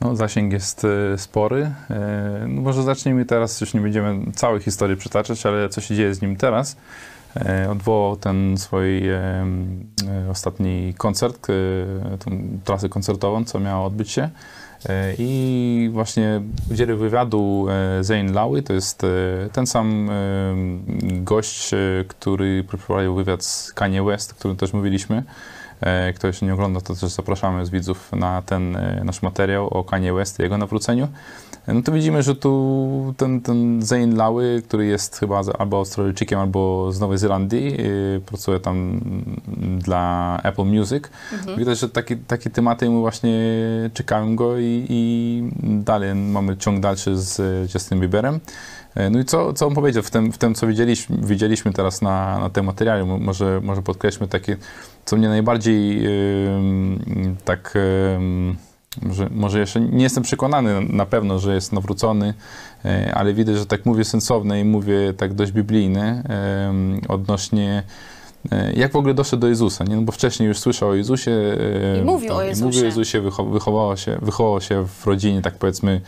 No, 0.00 0.16
zasięg 0.16 0.52
jest 0.52 0.84
e, 0.84 1.18
spory. 1.18 1.70
E, 1.90 2.44
No, 2.48 2.62
może 2.62 2.82
zacznijmy 2.82 3.24
teraz, 3.24 3.60
już 3.60 3.74
nie 3.74 3.80
będziemy 3.80 4.32
całej 4.32 4.60
historii 4.60 4.96
przytaczać, 4.96 5.46
ale 5.46 5.68
co 5.68 5.80
się 5.80 5.94
dzieje 5.94 6.14
z 6.14 6.22
nim 6.22 6.36
teraz. 6.36 6.76
E, 7.36 7.70
Odwołał 7.70 8.16
ten 8.16 8.58
swój 8.58 9.02
ostatni 10.30 10.94
koncert, 10.96 11.46
tą 12.24 12.30
trasę 12.64 12.88
koncertową, 12.88 13.44
co 13.44 13.60
miało 13.60 13.86
odbyć 13.86 14.10
się. 14.10 14.30
E, 14.86 15.14
I 15.18 15.90
właśnie 15.92 16.40
udzielił 16.70 16.98
wywiadu 16.98 17.66
e, 17.70 18.04
Zayn 18.04 18.32
Lawi, 18.32 18.62
to 18.62 18.72
jest 18.72 19.04
e, 19.04 19.08
ten 19.52 19.66
sam 19.66 20.10
gość, 21.08 21.70
który 22.08 22.64
przeprowadził 22.64 23.14
wywiad 23.14 23.44
z 23.44 23.72
Kanye 23.72 24.02
West, 24.02 24.32
o 24.32 24.34
którym 24.34 24.56
też 24.56 24.72
mówiliśmy. 24.72 25.22
Kto 26.14 26.26
jeszcze 26.26 26.46
nie 26.46 26.54
ogląda, 26.54 26.80
to 26.80 26.94
też 26.94 27.10
zapraszamy 27.10 27.66
z 27.66 27.70
widzów 27.70 28.12
na 28.12 28.42
ten 28.42 28.78
nasz 29.04 29.22
materiał 29.22 29.68
o 29.68 29.84
Kanye 29.84 30.12
West 30.12 30.38
i 30.38 30.42
jego 30.42 30.58
nawróceniu. 30.58 31.08
No 31.74 31.82
to 31.82 31.92
widzimy, 31.92 32.22
że 32.22 32.34
tu 32.36 33.14
ten, 33.16 33.40
ten 33.40 33.82
Zayn 33.82 34.16
Lawi, 34.16 34.62
który 34.68 34.86
jest 34.86 35.16
chyba 35.18 35.42
albo 35.58 35.76
Australijczykiem, 35.76 36.38
albo 36.38 36.92
z 36.92 37.00
Nowej 37.00 37.18
Zelandii, 37.18 37.76
e, 38.16 38.20
pracuje 38.20 38.60
tam 38.60 39.00
dla 39.78 40.40
Apple 40.44 40.64
Music. 40.64 41.04
Widać, 41.58 41.78
że 41.78 41.88
takie, 41.88 42.16
takie 42.16 42.50
tematy 42.50 42.90
mu 42.90 43.00
właśnie 43.00 43.38
czekają 43.94 44.36
go 44.36 44.58
i, 44.58 44.86
i 44.88 45.42
dalej 45.62 46.14
mamy 46.14 46.56
ciąg 46.56 46.80
dalszy 46.80 47.18
z 47.18 47.40
Justin 47.74 48.00
Bieberem. 48.00 48.40
E, 48.94 49.10
No 49.10 49.18
i 49.18 49.24
co, 49.24 49.52
co 49.52 49.66
on 49.66 49.74
powiedział 49.74 50.02
w 50.02 50.10
tym, 50.10 50.32
w 50.32 50.38
tym 50.38 50.54
co 50.54 50.66
widzieliśmy, 50.66 51.16
widzieliśmy 51.22 51.72
teraz 51.72 52.02
na, 52.02 52.38
na 52.38 52.50
tym 52.50 52.64
materiale? 52.64 53.04
Mo- 53.04 53.18
Może, 53.18 53.60
może 53.64 53.82
podkreślmy 53.82 54.28
takie, 54.28 54.56
co 55.04 55.16
mnie 55.16 55.28
najbardziej 55.28 56.06
ym, 56.06 57.36
tak, 57.44 57.74
ym, 58.16 58.56
może, 59.02 59.28
może 59.30 59.58
jeszcze 59.60 59.80
nie 59.80 60.02
jestem 60.02 60.22
przekonany 60.22 60.80
na 60.80 61.06
pewno, 61.06 61.38
że 61.38 61.54
jest 61.54 61.72
nawrócony, 61.72 62.34
e, 62.84 63.12
ale 63.14 63.32
widać, 63.34 63.56
że 63.56 63.66
tak 63.66 63.86
mówię 63.86 64.04
sensowne 64.04 64.60
i 64.60 64.64
mówię 64.64 65.14
tak 65.16 65.34
dość 65.34 65.52
biblijne 65.52 66.22
odnośnie 67.08 67.82
e, 68.52 68.72
jak 68.72 68.92
w 68.92 68.96
ogóle 68.96 69.14
doszedł 69.14 69.40
do 69.40 69.48
Jezusa, 69.48 69.84
nie? 69.84 69.96
No 69.96 70.02
bo 70.02 70.12
wcześniej 70.12 70.46
już 70.48 70.58
słyszał 70.58 70.88
o 70.88 70.94
Jezusie. 70.94 71.30
e, 71.94 71.98
I 71.98 72.02
mówił 72.02 72.34
o 72.34 72.42
Jezusie. 72.42 72.64
Mówił 72.66 72.80
o 72.80 72.84
Jezusie, 72.84 73.22
wycho- 73.22 73.52
wychowało 73.52 73.96
się, 73.96 74.18
wychował 74.22 74.60
się 74.60 74.86
w 74.86 75.06
rodzinie, 75.06 75.42
tak 75.42 75.54
powiedzmy, 75.54 76.00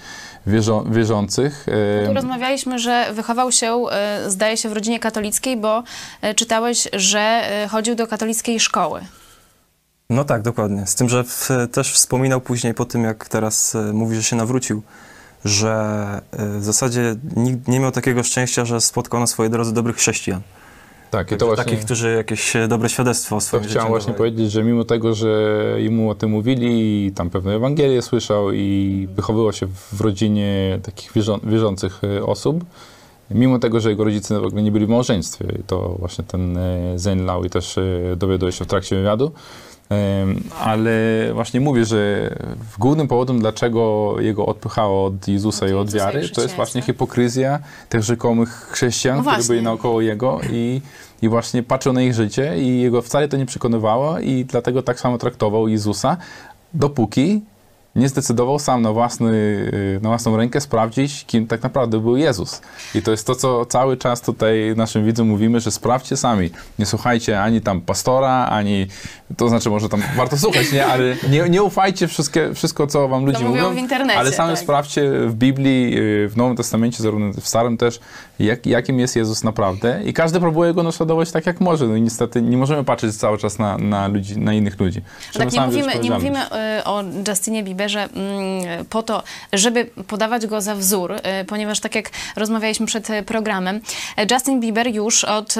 wierzą, 0.47 0.85
wierzących. 0.93 1.67
e, 2.03 2.07
Tu 2.09 2.15
rozmawialiśmy, 2.15 2.79
że 2.79 3.07
wychował 3.15 3.53
się, 3.53 3.85
zdaje 4.29 4.57
się, 4.57 4.69
w 4.69 4.73
rodzinie 4.73 4.99
katolickiej, 5.01 5.57
bo 5.57 5.83
czytałeś, 6.37 6.89
że 6.93 7.43
chodził 7.71 7.95
do 7.95 8.07
katolickiej 8.07 8.61
szkoły. 8.61 9.01
No 10.11 10.25
tak, 10.25 10.43
dokładnie. 10.43 10.87
Z 10.87 10.95
tym, 10.95 11.09
że 11.09 11.25
w, 11.25 11.49
też 11.73 11.93
wspominał 11.93 12.41
później 12.41 12.75
po 12.75 12.85
tym, 12.85 13.05
jak 13.05 13.29
teraz 13.29 13.75
e, 13.75 13.93
mówi, 13.93 14.17
że 14.17 14.23
się 14.23 14.37
nawrócił, 14.37 14.83
że 15.45 15.73
e, 16.33 16.59
w 16.59 16.65
zasadzie 16.65 17.17
nikt 17.37 17.69
nie 17.69 17.81
miał 17.81 17.91
takiego 17.91 18.23
szczęścia, 18.23 18.65
że 18.65 18.81
spotkał 18.81 19.21
na 19.21 19.27
swojej 19.27 19.53
drodze 19.53 19.73
dobrych 19.73 19.97
chrześcijan. 19.97 20.41
Tak, 21.11 21.33
i 21.33 21.37
to 21.37 21.47
właśnie... 21.47 21.65
Takich, 21.65 21.85
którzy 21.85 22.15
jakieś 22.15 22.57
e, 22.57 22.69
dobre 22.69 22.89
świadectwo 22.89 23.37
o 23.37 23.39
To 23.39 23.45
swoim 23.45 23.65
chciałem 23.65 23.89
właśnie 23.89 24.13
dawali. 24.13 24.31
powiedzieć, 24.31 24.53
że 24.53 24.65
mimo 24.65 24.85
tego, 24.85 25.15
że 25.15 25.77
mu 25.91 26.11
o 26.11 26.15
tym 26.15 26.31
mówili 26.31 27.07
i 27.07 27.13
tam 27.13 27.31
pewne 27.31 27.55
Ewangelię 27.55 28.03
słyszał 28.03 28.53
i 28.53 29.09
wychowywał 29.15 29.53
się 29.53 29.67
w 29.93 30.01
rodzinie 30.01 30.79
takich 30.83 31.13
wierzą, 31.13 31.39
wierzących 31.43 32.01
osób, 32.27 32.65
mimo 33.31 33.59
tego, 33.59 33.81
że 33.81 33.91
jego 33.91 34.05
rodzice 34.05 34.41
w 34.41 34.45
ogóle 34.45 34.63
nie 34.63 34.73
byli 34.73 34.87
w 34.87 34.89
małżeństwie, 34.89 35.45
i 35.61 35.63
to 35.63 35.97
właśnie 35.99 36.25
ten 36.25 36.57
e, 36.57 36.99
Zayn 36.99 37.25
Lawi 37.27 37.51
też 37.51 37.79
dowiaduje 38.17 38.53
się 38.53 38.65
w 38.65 38.69
trakcie 38.69 38.97
wywiadu, 38.97 39.33
ale 40.61 40.93
właśnie 41.35 41.61
mówię, 41.61 41.85
że 41.85 42.31
głównym 42.79 43.09
powodem, 43.09 43.41
dlaczego 43.41 44.15
jego 44.21 44.47
odpychało 44.47 45.05
od 45.05 45.29
Jezusa 45.29 45.69
i 45.69 45.73
Od 45.73 45.93
wiary, 45.93 46.29
to 46.29 46.43
jest 46.43 46.55
właśnie 46.55 46.83
hipokryzja 46.83 47.59
tych 47.89 48.03
rzekomych 48.03 48.69
chrześcijan, 48.71 49.23
No 49.25 49.33
którzy 49.33 49.49
byli 49.49 49.63
naokoło 49.63 50.01
jego 50.01 50.41
i, 50.51 50.81
i 51.23 51.29
właśnie 51.29 51.63
patrzył 51.63 51.93
na 51.93 52.03
ich 52.03 52.15
życie 52.15 52.59
i 52.59 52.81
jego 52.81 53.03
wcale 53.03 53.29
to 53.29 53.37
nie 53.37 53.47
przekonywało 53.47 54.19
i 54.19 54.45
dlatego 54.45 54.83
tak 54.83 55.01
samo 55.01 55.19
traktował 55.19 55.69
Jezusa, 55.69 56.17
dopóki 56.75 57.41
nie 57.97 58.09
zdecydował 58.09 58.59
sam 58.59 58.83
na, 58.83 58.93
własny, 58.93 59.33
na 60.03 60.09
własną 60.09 60.37
rękę 60.37 60.61
sprawdzić, 60.61 61.25
kim 61.27 61.47
tak 61.47 61.63
naprawdę 61.63 62.01
był 62.01 62.17
Jezus. 62.17 62.61
I 62.95 63.03
to 63.03 63.11
jest 63.11 63.27
to, 63.27 63.35
co 63.35 63.67
cały 63.67 63.97
czas 63.97 64.21
tutaj 64.21 64.75
naszym 64.77 65.07
widzom 65.07 65.29
mówimy, 65.29 65.61
że 65.61 65.71
sprawdźcie 65.71 66.17
sami. 66.17 66.51
Nie 66.79 66.87
słuchajcie 66.87 67.43
ani 67.43 67.61
tam 67.61 67.81
pastora, 67.81 68.47
ani... 68.47 68.87
To 69.37 69.49
znaczy, 69.49 69.71
może 69.71 69.89
tam 69.89 70.03
warto 70.17 70.37
słuchać, 70.37 70.73
nie? 70.73 70.87
Ale 70.87 71.17
nie, 71.31 71.49
nie 71.49 71.63
ufajcie 71.63 72.09
wszystkie, 72.09 72.55
wszystko, 72.55 72.87
co 72.87 73.09
wam 73.09 73.25
ludzie 73.25 73.45
mówią 73.45 73.63
mówią. 73.63 73.75
w 73.75 73.79
internecie, 73.79 74.19
Ale 74.19 74.33
sami 74.33 74.55
tak. 74.55 74.63
sprawdźcie 74.63 75.11
w 75.11 75.35
Biblii, 75.35 75.95
w 76.29 76.33
Nowym 76.37 76.57
Testamencie, 76.57 77.03
zarówno 77.03 77.33
w 77.41 77.49
Starym 77.49 77.77
też, 77.77 78.01
jak, 78.39 78.67
jakim 78.67 79.01
jest 79.01 79.17
Jezus 79.17 79.45
naprawdę. 79.45 80.03
I 80.05 80.13
każdy 80.13 80.41
próbuje 80.41 80.75
go 80.75 80.83
naśladować 80.83 81.33
tak, 81.33 81.47
jak 81.47 81.61
może. 81.61 81.87
No 81.87 81.97
i 81.97 82.03
niestety 82.03 82.43
nie 82.43 82.57
możemy 82.57 82.85
patrzeć 82.85 83.17
cały 83.17 83.39
czas 83.39 83.59
na, 83.59 83.79
na, 83.79 84.09
ludzi, 84.09 84.39
na 84.39 84.53
innych 84.53 84.81
ludzi. 84.81 85.03
Tak, 85.33 85.53
nie 85.53 85.61
mówimy, 85.61 85.99
nie 86.03 86.11
mówimy 86.11 86.41
o 86.85 87.05
Justinie 87.29 87.63
Bieberze 87.63 87.80
mm, 87.89 88.85
po 88.85 89.03
to, 89.03 89.23
żeby 89.53 89.85
podawać 89.85 90.47
go 90.47 90.61
za 90.61 90.75
wzór, 90.75 91.13
y, 91.13 91.45
ponieważ 91.45 91.81
tak 91.81 91.95
jak 91.95 92.11
rozmawialiśmy 92.37 92.87
przed 92.87 93.11
y, 93.11 93.23
programem, 93.23 93.77
y, 93.77 94.27
Justin 94.31 94.61
Bieber 94.61 94.87
już 94.95 95.25
od 95.25 95.55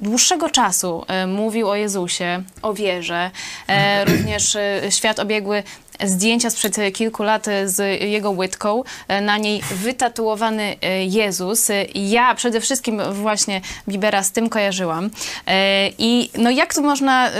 dłuższego 0.00 0.50
czasu 0.50 1.04
mówił 1.26 1.68
o 1.68 1.76
Jezusie, 1.76 2.42
o 2.62 2.74
wierze. 2.74 3.30
E, 3.68 4.04
Również 4.12 4.56
świat 4.90 5.18
obiegły 5.18 5.62
zdjęcia 6.04 6.50
sprzed 6.50 6.76
kilku 6.94 7.22
lat 7.22 7.46
z 7.64 8.02
jego 8.02 8.30
łydką, 8.30 8.82
na 9.22 9.38
niej 9.38 9.62
wytatuowany 9.70 10.76
Jezus. 11.00 11.68
Ja 11.94 12.34
przede 12.34 12.60
wszystkim 12.60 13.02
właśnie 13.12 13.60
Biebera 13.88 14.22
z 14.22 14.32
tym 14.32 14.48
kojarzyłam. 14.48 15.10
E, 15.46 15.88
I 15.98 16.30
no 16.38 16.50
jak 16.50 16.74
tu 16.74 16.82
można 16.82 17.30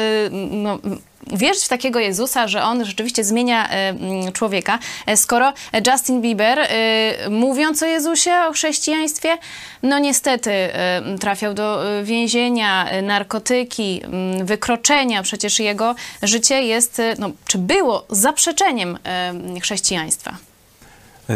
no, 0.51 0.79
wierzyć 1.33 1.65
w 1.65 1.69
takiego 1.69 2.01
Jezusa, 2.01 2.49
że 2.49 2.63
on 2.63 2.85
rzeczywiście 2.85 3.25
zmienia 3.25 3.69
e, 3.69 3.89
mm, 3.89 4.33
człowieka, 4.33 4.79
e, 5.07 5.17
skoro 5.17 5.53
Justin 5.87 6.21
Bieber, 6.21 6.59
e, 6.59 6.67
mówiąc 7.31 7.83
o 7.83 7.87
Jezusie, 7.87 8.33
o 8.49 8.53
chrześcijaństwie, 8.53 9.39
no 9.83 9.99
niestety 9.99 10.51
trafiał 11.21 11.55
do 11.55 11.83
więzienia, 12.03 12.89
narkotyki, 13.03 14.03
wykroczenia. 14.45 15.23
Przecież 15.23 15.61
jego 15.61 15.95
życie 16.23 16.63
jest, 16.63 17.03
no, 17.19 17.31
czy 17.47 17.59
było 17.59 18.07
zaprzeczeniem 18.11 18.99
chrześcijaństwa. 19.63 20.37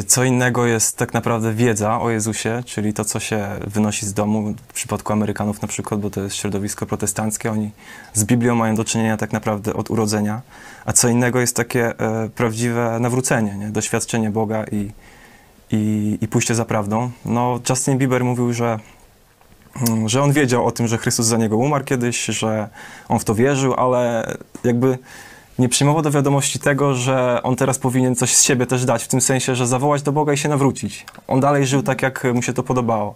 Co 0.06 0.24
innego 0.24 0.66
jest 0.66 0.96
tak 0.96 1.14
naprawdę 1.14 1.54
wiedza 1.54 2.00
o 2.00 2.10
Jezusie, 2.10 2.62
czyli 2.66 2.92
to, 2.92 3.04
co 3.04 3.20
się 3.20 3.48
wynosi 3.66 4.06
z 4.06 4.12
domu, 4.12 4.54
w 4.68 4.72
przypadku 4.72 5.12
Amerykanów 5.12 5.62
na 5.62 5.68
przykład, 5.68 6.00
bo 6.00 6.10
to 6.10 6.20
jest 6.20 6.36
środowisko 6.36 6.86
protestanckie, 6.86 7.52
oni 7.52 7.70
z 8.12 8.24
Biblią 8.24 8.54
mają 8.54 8.74
do 8.74 8.84
czynienia 8.84 9.16
tak 9.16 9.32
naprawdę 9.32 9.74
od 9.74 9.90
urodzenia, 9.90 10.42
a 10.84 10.92
co 10.92 11.08
innego 11.08 11.40
jest 11.40 11.56
takie 11.56 11.98
e, 12.00 12.28
prawdziwe 12.28 12.98
nawrócenie, 13.00 13.56
nie? 13.56 13.68
doświadczenie 13.68 14.30
Boga 14.30 14.64
i, 14.72 14.90
i, 15.70 16.18
i 16.20 16.28
pójście 16.28 16.54
za 16.54 16.64
prawdą. 16.64 17.10
No, 17.24 17.60
Justin 17.70 17.98
Bieber 17.98 18.24
mówił, 18.24 18.52
że, 18.52 18.78
mm, 19.88 20.08
że 20.08 20.22
on 20.22 20.32
wiedział 20.32 20.66
o 20.66 20.70
tym, 20.70 20.86
że 20.86 20.98
Chrystus 20.98 21.26
za 21.26 21.36
niego 21.36 21.56
umarł 21.56 21.84
kiedyś, 21.84 22.24
że 22.24 22.68
on 23.08 23.18
w 23.18 23.24
to 23.24 23.34
wierzył, 23.34 23.74
ale 23.74 24.34
jakby 24.64 24.98
nie 25.58 25.68
przyjmował 25.68 26.02
do 26.02 26.10
wiadomości 26.10 26.58
tego, 26.58 26.94
że 26.94 27.40
on 27.42 27.56
teraz 27.56 27.78
powinien 27.78 28.16
coś 28.16 28.36
z 28.36 28.42
siebie 28.42 28.66
też 28.66 28.84
dać, 28.84 29.02
w 29.04 29.08
tym 29.08 29.20
sensie, 29.20 29.54
że 29.54 29.66
zawołać 29.66 30.02
do 30.02 30.12
Boga 30.12 30.32
i 30.32 30.36
się 30.36 30.48
nawrócić. 30.48 31.06
On 31.28 31.40
dalej 31.40 31.66
żył 31.66 31.82
tak, 31.82 32.02
jak 32.02 32.24
mu 32.34 32.42
się 32.42 32.52
to 32.52 32.62
podobało. 32.62 33.14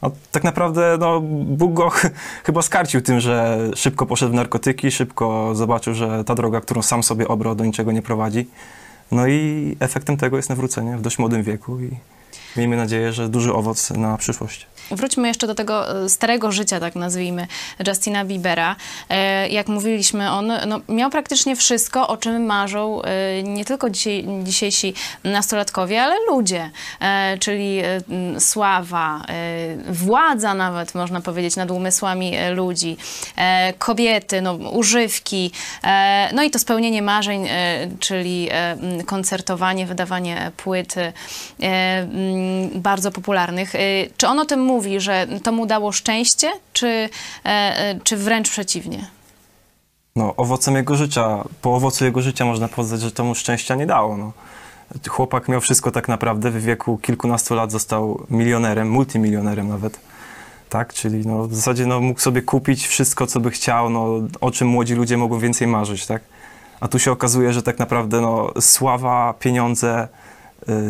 A 0.00 0.10
tak 0.32 0.44
naprawdę 0.44 0.96
no, 1.00 1.20
Bóg 1.44 1.72
go 1.72 1.90
ch- 1.90 2.10
chyba 2.44 2.62
skarcił 2.62 3.00
tym, 3.02 3.20
że 3.20 3.58
szybko 3.76 4.06
poszedł 4.06 4.32
w 4.32 4.34
narkotyki, 4.34 4.90
szybko 4.90 5.54
zobaczył, 5.54 5.94
że 5.94 6.24
ta 6.24 6.34
droga, 6.34 6.60
którą 6.60 6.82
sam 6.82 7.02
sobie 7.02 7.28
obrał, 7.28 7.54
do 7.54 7.64
niczego 7.64 7.92
nie 7.92 8.02
prowadzi. 8.02 8.46
No 9.12 9.26
i 9.26 9.76
efektem 9.80 10.16
tego 10.16 10.36
jest 10.36 10.48
nawrócenie 10.48 10.96
w 10.96 11.02
dość 11.02 11.18
młodym 11.18 11.42
wieku 11.42 11.80
i 11.80 11.90
miejmy 12.56 12.76
nadzieję, 12.76 13.12
że 13.12 13.28
duży 13.28 13.54
owoc 13.54 13.90
na 13.90 14.16
przyszłość. 14.16 14.66
Wróćmy 14.90 15.28
jeszcze 15.28 15.46
do 15.46 15.54
tego 15.54 16.04
e, 16.04 16.08
starego 16.08 16.52
życia, 16.52 16.80
tak 16.80 16.94
nazwijmy, 16.94 17.46
Justina 17.86 18.24
Biebera. 18.24 18.76
E, 19.08 19.48
Jak 19.48 19.68
mówiliśmy, 19.68 20.30
on 20.30 20.52
no, 20.66 20.80
miał 20.88 21.10
praktycznie 21.10 21.56
wszystko, 21.56 22.08
o 22.08 22.16
czym 22.16 22.44
marzą 22.44 23.02
e, 23.02 23.42
nie 23.42 23.64
tylko 23.64 23.90
dzisiaj, 23.90 24.24
dzisiejsi 24.42 24.94
nastolatkowie, 25.24 26.02
ale 26.02 26.16
ludzie. 26.28 26.70
Czyli 27.40 27.82
sława, 28.38 29.22
władza 29.88 30.54
nawet, 30.54 30.94
można 30.94 31.20
powiedzieć, 31.20 31.56
nad 31.56 31.70
umysłami 31.70 32.32
ludzi, 32.54 32.96
kobiety, 33.78 34.42
no, 34.42 34.54
używki, 34.54 35.50
no 36.32 36.42
i 36.42 36.50
to 36.50 36.58
spełnienie 36.58 37.02
marzeń, 37.02 37.48
czyli 38.00 38.48
koncertowanie, 39.06 39.86
wydawanie 39.86 40.52
płyt 40.56 40.94
bardzo 42.74 43.12
popularnych. 43.12 43.72
Czy 44.16 44.28
on 44.28 44.38
o 44.38 44.44
tym 44.44 44.60
mówi, 44.60 44.75
że 44.98 45.26
to 45.42 45.52
mu 45.52 45.66
dało 45.66 45.92
szczęście, 45.92 46.52
czy, 46.72 46.86
e, 46.86 47.08
e, 47.44 48.00
czy 48.04 48.16
wręcz 48.16 48.50
przeciwnie? 48.50 49.06
No, 50.16 50.34
owocem 50.36 50.74
jego 50.74 50.96
życia, 50.96 51.44
po 51.62 51.74
owocu 51.74 52.04
jego 52.04 52.22
życia 52.22 52.44
można 52.44 52.68
powiedzieć, 52.68 53.00
że 53.00 53.12
to 53.12 53.24
mu 53.24 53.34
szczęścia 53.34 53.74
nie 53.74 53.86
dało. 53.86 54.16
No. 54.16 54.32
Chłopak 55.08 55.48
miał 55.48 55.60
wszystko 55.60 55.90
tak 55.90 56.08
naprawdę, 56.08 56.50
w 56.50 56.62
wieku 56.62 56.98
kilkunastu 56.98 57.54
lat 57.54 57.72
został 57.72 58.26
milionerem, 58.30 58.90
multimilionerem 58.90 59.68
nawet. 59.68 60.00
Tak, 60.68 60.92
czyli 60.92 61.26
no, 61.26 61.48
w 61.48 61.54
zasadzie 61.54 61.86
no, 61.86 62.00
mógł 62.00 62.20
sobie 62.20 62.42
kupić 62.42 62.86
wszystko, 62.86 63.26
co 63.26 63.40
by 63.40 63.50
chciał, 63.50 63.90
no, 63.90 64.20
o 64.40 64.50
czym 64.50 64.68
młodzi 64.68 64.94
ludzie 64.94 65.16
mogą 65.16 65.38
więcej 65.38 65.66
marzyć, 65.66 66.06
tak? 66.06 66.22
A 66.80 66.88
tu 66.88 66.98
się 66.98 67.12
okazuje, 67.12 67.52
że 67.52 67.62
tak 67.62 67.78
naprawdę 67.78 68.20
no, 68.20 68.52
sława, 68.60 69.34
pieniądze, 69.38 70.08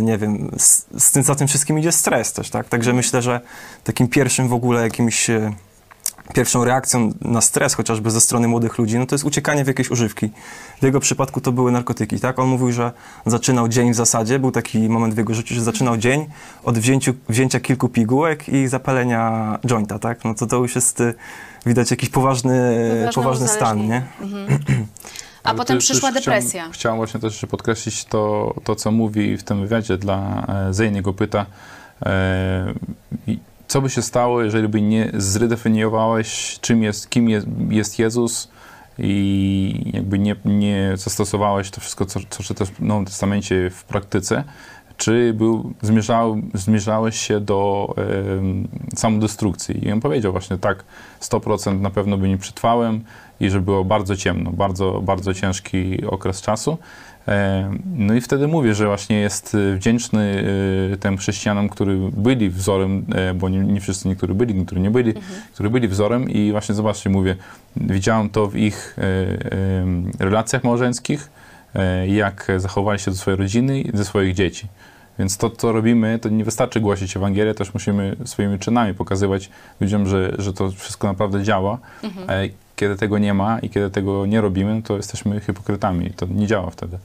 nie 0.01 0.19
wiem, 0.19 0.51
z, 0.59 0.87
z 0.99 1.11
tym, 1.11 1.23
za 1.23 1.35
tym 1.35 1.49
wszystkim 1.49 1.79
idzie 1.79 1.93
stres 1.93 2.33
też, 2.33 2.51
tak? 2.51 2.69
Także 2.69 2.93
myślę, 2.93 3.23
że 3.23 3.41
takim 3.85 4.09
pierwszym 4.09 4.49
w 4.49 4.53
ogóle 4.53 4.83
jakimś 4.83 5.31
y, 5.31 5.53
pierwszą 6.35 6.65
reakcją 6.65 7.13
na 7.21 7.41
stres, 7.41 7.75
chociażby 7.75 8.11
ze 8.11 8.21
strony 8.21 8.49
młodych 8.49 8.79
ludzi, 8.79 8.99
no 8.99 9.07
to 9.07 9.15
jest 9.15 9.25
uciekanie 9.25 9.65
w 9.65 9.67
jakieś 9.67 9.91
używki. 9.91 10.31
W 10.81 10.83
jego 10.83 11.01
przypadku 11.01 11.41
to 11.41 11.53
były 11.53 11.73
narkotyki, 11.73 12.21
tak? 12.21 12.39
On 12.39 12.49
mówił, 12.49 12.73
że 12.73 12.93
zaczynał 13.27 13.69
dzień 13.69 13.93
w 13.93 13.97
zasadzie, 13.97 14.39
był 14.39 14.53
taki 14.53 14.89
moment 14.89 15.15
w 15.15 15.19
jego 15.19 15.35
życiu, 15.35 15.55
że 15.55 15.63
zaczynał 15.63 15.97
dzień 15.97 16.27
od 16.65 16.79
wzięciu, 16.79 17.15
wzięcia 17.29 17.61
kilku 17.61 17.89
pigułek 17.89 18.49
i 18.49 18.69
zapalenia 18.69 19.59
jointa, 19.67 19.99
tak? 19.99 20.25
No 20.25 20.35
to 20.35 20.47
to 20.47 20.57
już 20.57 20.75
jest, 20.75 21.01
y, 21.01 21.15
widać 21.67 21.91
jakiś 21.91 22.09
poważny, 22.09 22.77
Poważne 22.99 23.23
poważny 23.23 23.49
stan, 23.49 23.89
nie? 23.89 24.03
uzależnienie. 24.21 24.87
A 25.47 25.49
Ale 25.49 25.59
potem 25.59 25.79
przyszła 25.79 26.13
depresja. 26.13 26.51
Chciałem, 26.51 26.73
chciałem 26.73 26.97
właśnie 26.97 27.21
też 27.21 27.33
jeszcze 27.33 27.47
podkreślić 27.47 28.05
to, 28.05 28.55
to, 28.65 28.77
co 28.77 28.91
mówi 28.91 29.37
w 29.37 29.43
tym 29.43 29.61
wywiadzie 29.61 29.99
dla 29.99 30.47
e, 30.69 30.75
Zane, 30.75 31.03
go 31.03 31.13
pyta, 31.13 31.47
e, 32.07 32.75
i 33.27 33.39
co 33.69 33.81
by 33.81 33.91
się 33.91 34.03
stało, 34.03 34.43
jeżeli 34.43 34.69
by 34.69 34.83
nie 34.83 35.11
zredefiniowałeś, 35.15 36.59
czym 36.61 36.83
jest, 36.83 37.11
kim 37.11 37.29
jest, 37.29 37.47
jest 37.69 37.99
Jezus 37.99 38.49
i 38.99 39.91
jakby 39.95 40.19
nie, 40.19 40.37
nie 40.45 40.93
zastosowałeś 40.97 41.71
to 41.71 41.81
wszystko, 41.81 42.07
co, 42.07 42.21
co 42.31 42.43
czytasz 42.43 42.71
w 42.71 42.81
Nowym 42.81 43.05
Testamencie 43.05 43.71
w 43.71 43.85
praktyce, 43.85 44.45
czy 44.97 45.35
był, 45.35 45.73
zmierzał, 45.83 46.37
zmierzałeś 46.55 47.19
się 47.19 47.41
do 47.41 47.95
em, 47.97 48.69
samodestrukcji? 48.97 49.87
I 49.87 49.93
on 49.93 50.01
powiedział 50.01 50.33
właśnie 50.33 50.59
tak, 50.59 50.85
100% 51.21 51.81
na 51.81 51.91
pewno 51.91 52.19
by 52.19 52.29
nie 52.29 52.39
przetrwałem 52.39 53.01
i 53.41 53.51
że 53.51 53.61
było 53.61 53.85
bardzo 53.85 54.17
ciemno, 54.17 54.53
bardzo, 54.53 55.01
bardzo 55.03 55.35
ciężki 55.35 56.07
okres 56.07 56.43
czasu. 56.43 56.79
No 57.97 58.15
i 58.15 58.21
wtedy 58.21 58.49
mówię, 58.49 58.75
że 58.75 58.87
właśnie 58.87 59.21
jest 59.21 59.55
e, 59.55 59.77
wdzięczny 59.77 60.45
e, 60.93 60.97
tym 60.97 61.17
chrześcijanom, 61.17 61.69
którzy 61.69 61.99
byli 62.13 62.51
wzorem, 62.51 63.07
e, 63.15 63.35
bo 63.35 63.49
nie, 63.49 63.59
nie 63.59 63.81
wszyscy 63.81 64.09
niektórzy 64.09 64.35
byli, 64.35 64.55
niektórzy 64.55 64.81
nie 64.81 64.91
byli, 64.91 65.15
którzy 65.55 65.71
byli 65.71 65.89
wzorem 65.89 66.31
i 66.31 66.53
właśnie 66.53 66.75
zobaczcie, 66.75 67.11
mówię, 67.11 67.37
widziałem 67.77 68.31
to 68.31 68.47
w 68.47 68.57
ich 68.57 68.97
e, 70.19 70.25
relacjach 70.25 70.65
małżeńskich, 70.65 71.31
jak 72.07 72.47
zachowali 72.57 72.99
się 72.99 73.11
do 73.11 73.17
swojej 73.17 73.39
rodziny 73.39 73.81
i 73.81 73.93
do 73.93 74.05
swoich 74.05 74.35
dzieci. 74.35 74.67
Więc 75.19 75.37
to, 75.37 75.51
co 75.51 75.73
robimy, 75.73 76.19
to 76.19 76.29
nie 76.29 76.45
wystarczy 76.45 76.81
głosić 76.81 77.17
Ewangelię, 77.17 77.55
też 77.55 77.75
musimy 77.75 78.17
swoimi 78.25 78.59
czynami 78.59 78.95
pokazywać 78.95 79.51
ludziom, 79.81 80.07
że, 80.07 80.33
że 80.39 80.53
to 80.53 80.71
wszystko 80.71 81.07
naprawdę 81.07 81.43
działa. 81.43 81.79
A 82.27 82.33
kiedy 82.77 82.97
tego 82.97 83.19
nie 83.19 83.35
ma 83.35 83.59
i 83.59 83.71
kiedy 83.71 83.91
tego 83.91 84.27
nie 84.27 84.41
robimy, 84.41 84.83
to 84.83 84.97
jesteśmy 84.97 85.41
hipokrytami. 85.41 86.11
To 86.11 86.27
nie 86.27 86.47
działa 86.47 86.71
wtedy. 86.71 86.99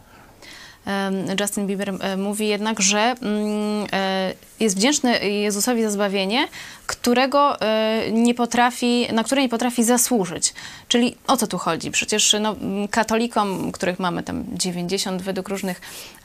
Justin 1.40 1.68
Bieber 1.68 1.94
mówi 2.18 2.48
jednak, 2.48 2.82
że 2.82 3.00
mm, 3.00 3.88
e, 3.92 4.34
jest 4.60 4.76
wdzięczny 4.76 5.30
Jezusowi 5.30 5.84
za 5.84 5.90
zbawienie, 5.90 6.48
którego 6.88 7.62
e, 7.62 8.12
nie 8.12 8.34
potrafi, 8.34 9.08
na 9.14 9.24
które 9.24 9.42
nie 9.42 9.50
potrafi 9.50 9.84
zasłużyć. 9.84 10.54
Czyli 10.88 11.16
o 11.28 11.38
co 11.38 11.48
tu 11.48 11.58
chodzi? 11.58 11.92
Przecież 11.92 12.36
no, 12.42 12.56
katolikom, 12.92 13.72
których 13.72 14.00
mamy 14.00 14.24
tam 14.24 14.44
90 14.54 15.22
według 15.22 15.50
różnych 15.50 15.82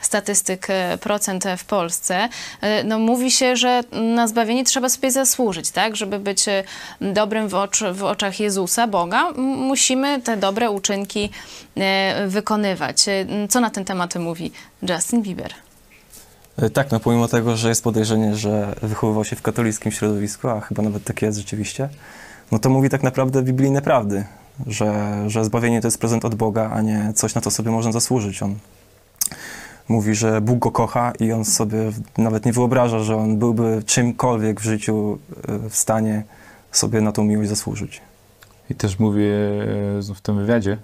statystyk 0.07 0.67
e, 0.71 0.99
procent 0.99 1.45
w 1.59 1.65
Polsce, 1.65 2.29
e, 2.61 2.85
no, 2.85 2.99
mówi 2.99 3.31
się, 3.31 3.57
że 3.57 3.83
na 4.15 4.29
zbawienie 4.29 4.65
trzeba 4.65 4.89
sobie 4.89 5.11
zasłużyć, 5.11 5.71
tak? 5.71 5.97
Żeby 5.97 6.19
być 6.19 6.49
e, 6.49 6.65
dobrym 7.01 7.49
w, 7.49 7.55
ocz, 7.55 7.83
w 7.93 8.05
oczach 8.05 8.41
Jezusa, 8.41 8.87
Boga, 8.87 9.33
musimy 9.37 10.23
te 10.23 10.37
dobre 10.37 10.71
uczynki 10.71 11.31
wykonywać. 12.27 13.05
Co 13.49 13.61
na 13.61 13.71
ten 13.71 13.85
temat 13.85 14.15
mówi 14.15 14.53
Justin 14.83 15.23
Bieber? 15.23 15.55
Tak, 16.73 16.91
no 16.91 17.01
pomimo 17.01 17.29
tego, 17.29 17.57
że 17.57 17.69
jest 17.69 17.85
podejrzenie, 17.85 18.37
że 18.37 18.75
wychowywał 18.83 19.25
się 19.25 19.37
w 19.37 19.43
katolickim 19.43 19.93
środowisku, 19.93 20.49
a 20.49 20.61
chyba 20.61 20.83
nawet 20.83 21.05
tak 21.05 21.23
jest 21.23 21.39
rzeczywiście, 21.39 21.89
no 22.53 22.59
to 22.59 22.69
mówi 22.71 22.89
tak 22.89 23.03
naprawdę 23.03 23.43
biblijne 23.43 23.83
prawdy, 23.83 24.25
że, 24.67 25.15
że 25.27 25.45
zbawienie 25.45 25.81
to 25.81 25.87
jest 25.87 25.99
prezent 25.99 26.25
od 26.25 26.35
Boga, 26.35 26.71
a 26.75 26.83
nie 26.83 27.13
coś, 27.15 27.35
na 27.35 27.41
co 27.41 27.51
sobie 27.51 27.71
można 27.71 27.93
zasłużyć. 27.93 28.43
On 28.43 28.59
mówi, 29.89 30.15
że 30.15 30.41
Bóg 30.41 30.59
go 30.59 30.71
kocha 30.71 31.13
i 31.21 31.33
on 31.33 31.45
sobie 31.45 31.79
nawet 32.19 32.47
nie 32.47 32.53
wyobraża, 32.53 32.99
że 32.99 33.17
on 33.17 33.39
byłby 33.39 33.83
czymkolwiek 33.87 34.61
w 34.61 34.65
życiu 34.65 35.19
e, 35.49 35.69
w 35.71 35.77
stanie 35.77 36.25
sobie 36.73 37.01
na 37.01 37.13
tą 37.13 37.25
miłość 37.25 37.49
zasłużyć. 37.49 38.01
I 38.71 38.75
też 38.75 38.99
mówię 38.99 39.33
e, 40.11 40.15
w 40.15 40.21
tym 40.21 40.37
wywiadzie, 40.37 40.79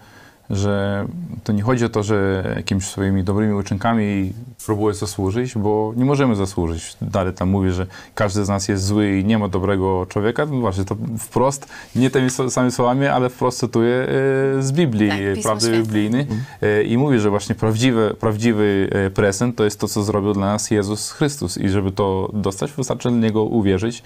że 0.53 1.07
to 1.45 1.53
nie 1.53 1.63
chodzi 1.63 1.85
o 1.85 1.89
to, 1.89 2.03
że 2.03 2.45
jakimiś 2.57 2.85
swoimi 2.85 3.25
dobrymi 3.25 3.55
uczynkami 3.55 4.33
próbuję 4.67 4.95
zasłużyć, 4.95 5.55
bo 5.55 5.93
nie 5.97 6.05
możemy 6.05 6.37
zasłużyć. 6.37 6.97
Dalej 7.03 7.35
tam 7.35 7.49
mówię, 7.49 7.73
że 7.73 7.87
każdy 8.15 8.45
z 8.45 8.49
nas 8.49 8.69
jest 8.69 8.85
zły 8.85 9.19
i 9.19 9.25
nie 9.25 9.39
ma 9.39 9.49
dobrego 9.49 10.07
człowieka. 10.09 10.47
No 10.47 10.61
właśnie, 10.61 10.85
to 10.85 10.97
wprost, 11.19 11.69
nie 11.97 12.11
tymi 12.11 12.31
samymi 12.31 12.73
słowami, 12.73 13.07
ale 13.07 13.31
wprost 13.31 13.59
cytuję 13.59 13.95
e, 13.97 14.07
z 14.63 14.73
Biblii, 14.73 15.09
Tak, 15.09 15.43
prawdy 15.43 15.67
Święte. 15.67 15.83
biblijny. 15.83 16.27
E, 16.63 16.83
I 16.83 16.99
mówię, 16.99 17.21
że 17.21 17.31
właśnie 17.31 17.55
prawdziwy, 17.55 18.15
prawdziwy 18.21 18.91
e, 18.93 19.11
prezent 19.11 19.57
to 19.57 19.65
jest 19.65 19.81
to, 19.81 19.89
co 19.89 20.03
zrobił 20.03 20.33
dla 20.33 20.47
nas 20.47 20.71
Jezus 20.71 21.11
Chrystus. 21.11 21.59
I 21.59 21.69
żeby 21.69 21.93
to 21.93 22.31
dostać, 22.33 22.73
wystarczy 22.73 23.11
w 23.11 23.13
Niego 23.13 23.45
uwierzyć 23.45 24.03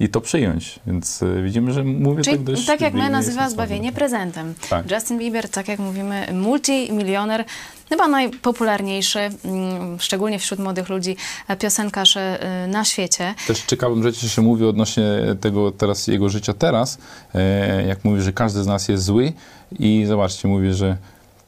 i 0.00 0.08
to 0.08 0.20
przyjąć. 0.20 0.80
Więc 0.86 1.22
e, 1.22 1.42
widzimy, 1.42 1.72
że 1.72 1.84
mówię 1.84 2.22
Czyli 2.22 2.36
tak 2.36 2.44
dość 2.44 2.66
tak 2.66 2.80
jak 2.80 2.94
my 2.94 3.10
nazywa 3.10 3.50
zbawienie 3.50 3.92
prezentem. 3.92 4.54
Tak. 4.70 4.90
Justin 4.90 5.18
Bieber, 5.18 5.48
tak 5.48 5.68
jak 5.68 5.78
mówimy 5.78 6.26
multimilioner, 6.32 7.44
chyba 7.88 8.08
najpopularniejszy, 8.08 9.18
mm, 9.44 10.00
szczególnie 10.00 10.38
wśród 10.38 10.60
młodych 10.60 10.88
ludzi, 10.88 11.16
e, 11.48 11.56
piosenkarz 11.56 12.16
e, 12.16 12.66
na 12.68 12.84
świecie. 12.84 13.34
Też 13.46 13.62
ciekawym 13.62 14.02
rzeczy 14.02 14.28
się 14.28 14.42
mówi 14.42 14.64
odnośnie 14.64 15.04
tego 15.40 15.72
teraz 15.72 16.06
jego 16.06 16.28
życia 16.28 16.54
teraz, 16.54 16.98
e, 17.34 17.86
jak 17.86 18.04
mówi, 18.04 18.22
że 18.22 18.32
każdy 18.32 18.62
z 18.62 18.66
nas 18.66 18.88
jest 18.88 19.04
zły 19.04 19.32
i 19.78 20.04
zobaczcie, 20.06 20.48
mówi, 20.48 20.72
że 20.72 20.96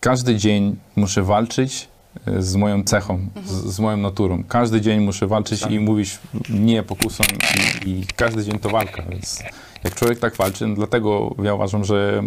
każdy 0.00 0.36
dzień 0.36 0.76
muszę 0.96 1.22
walczyć 1.22 1.88
z 2.38 2.56
moją 2.56 2.84
cechą, 2.84 3.26
z, 3.44 3.50
z 3.74 3.80
moją 3.80 3.96
naturą. 3.96 4.44
Każdy 4.48 4.80
dzień 4.80 5.00
muszę 5.00 5.26
walczyć 5.26 5.62
i 5.70 5.80
mówić 5.80 6.18
nie 6.50 6.82
pokusą 6.82 7.24
i, 7.86 7.88
i 7.90 8.06
każdy 8.16 8.44
dzień 8.44 8.58
to 8.58 8.68
walka, 8.70 9.02
więc 9.02 9.42
jak 9.84 9.94
człowiek 9.94 10.18
tak 10.18 10.36
walczy, 10.36 10.66
no 10.66 10.74
dlatego 10.74 11.34
ja 11.42 11.54
uważam, 11.54 11.84
że 11.84 12.22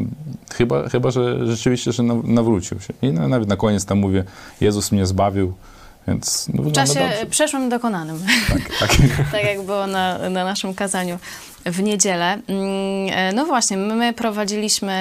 chyba, 0.53 0.89
chyba 0.89 1.11
że 1.11 1.47
rzeczywiście, 1.47 1.91
że 1.91 2.03
naw- 2.03 2.23
nawrócił 2.27 2.79
się. 2.79 2.93
I 3.01 3.11
na- 3.11 3.27
nawet 3.27 3.49
na 3.49 3.55
koniec 3.55 3.85
tam 3.85 3.97
mówię, 3.99 4.23
Jezus 4.61 4.91
mnie 4.91 5.05
zbawił, 5.05 5.53
więc 6.07 6.47
no, 6.53 6.63
W 6.63 6.71
czasie 6.71 6.93
dobrze. 6.99 7.25
przeszłym 7.29 7.69
dokonanym. 7.69 8.19
Tak. 8.79 8.89
tak 9.31 9.43
jak 9.43 9.61
było 9.65 9.87
na, 9.87 10.17
na 10.29 10.43
naszym 10.43 10.73
kazaniu 10.73 11.19
w 11.65 11.81
niedzielę. 11.83 12.37
Mm, 12.47 13.09
e, 13.11 13.33
No 13.33 13.45
właśnie, 13.45 13.77
my 13.77 14.13
prowadziliśmy 14.13 14.91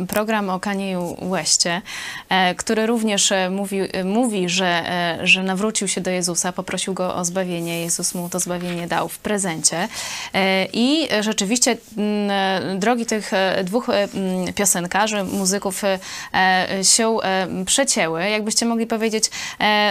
e, 0.00 0.06
program 0.06 0.50
o 0.50 0.58
Kanye'u 0.58 1.30
Westie, 1.30 1.82
e, 2.28 2.54
który 2.54 2.86
również 2.86 3.32
mówi, 3.50 3.78
mówi 4.04 4.48
że, 4.48 4.84
że 5.22 5.42
nawrócił 5.42 5.88
się 5.88 6.00
do 6.00 6.10
Jezusa, 6.10 6.52
poprosił 6.52 6.94
go 6.94 7.14
o 7.14 7.24
zbawienie, 7.24 7.80
Jezus 7.80 8.14
mu 8.14 8.28
to 8.28 8.40
zbawienie 8.40 8.86
dał 8.86 9.08
w 9.08 9.18
prezencie. 9.18 9.88
I 10.72 11.08
rzeczywiście 11.20 11.76
mm, 11.96 12.80
drogi 12.80 13.06
tych 13.06 13.30
dwóch 13.64 13.88
mm, 13.88 14.52
piosenkarzy, 14.54 15.24
muzyków 15.24 15.82
się 16.82 17.16
przecięły. 17.66 18.30
Jakbyście 18.30 18.66
mogli 18.66 18.86
powiedzieć 18.86 19.30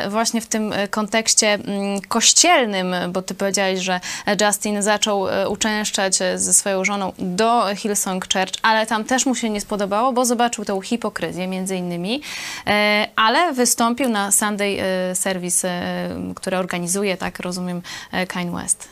właśnie 0.09 0.41
w 0.41 0.47
tym 0.47 0.73
kontekście 0.89 1.59
kościelnym, 2.07 2.95
bo 3.11 3.21
ty 3.21 3.35
powiedziałeś, 3.35 3.79
że 3.79 3.99
Justin 4.41 4.81
zaczął 4.81 5.27
uczęszczać 5.49 6.08
e, 6.21 6.39
ze 6.39 6.53
swoją 6.53 6.85
żoną 6.85 7.11
do 7.19 7.75
Hillsong 7.75 8.33
Church, 8.33 8.53
ale 8.61 8.85
tam 8.85 9.03
też 9.03 9.25
mu 9.25 9.35
się 9.35 9.49
nie 9.49 9.61
spodobało, 9.61 10.13
bo 10.13 10.25
zobaczył 10.25 10.65
tą 10.65 10.81
hipokryzję 10.81 11.47
między 11.47 11.75
innymi, 11.75 12.21
E, 12.67 13.07
ale 13.15 13.53
wystąpił 13.53 14.09
na 14.09 14.31
Sunday 14.31 14.77
e, 14.81 15.15
Service, 15.15 15.69
e, 15.69 16.09
który 16.35 16.57
organizuje, 16.57 17.17
tak 17.17 17.39
rozumiem, 17.39 17.81
Kanye 18.27 18.51
West. 18.51 18.87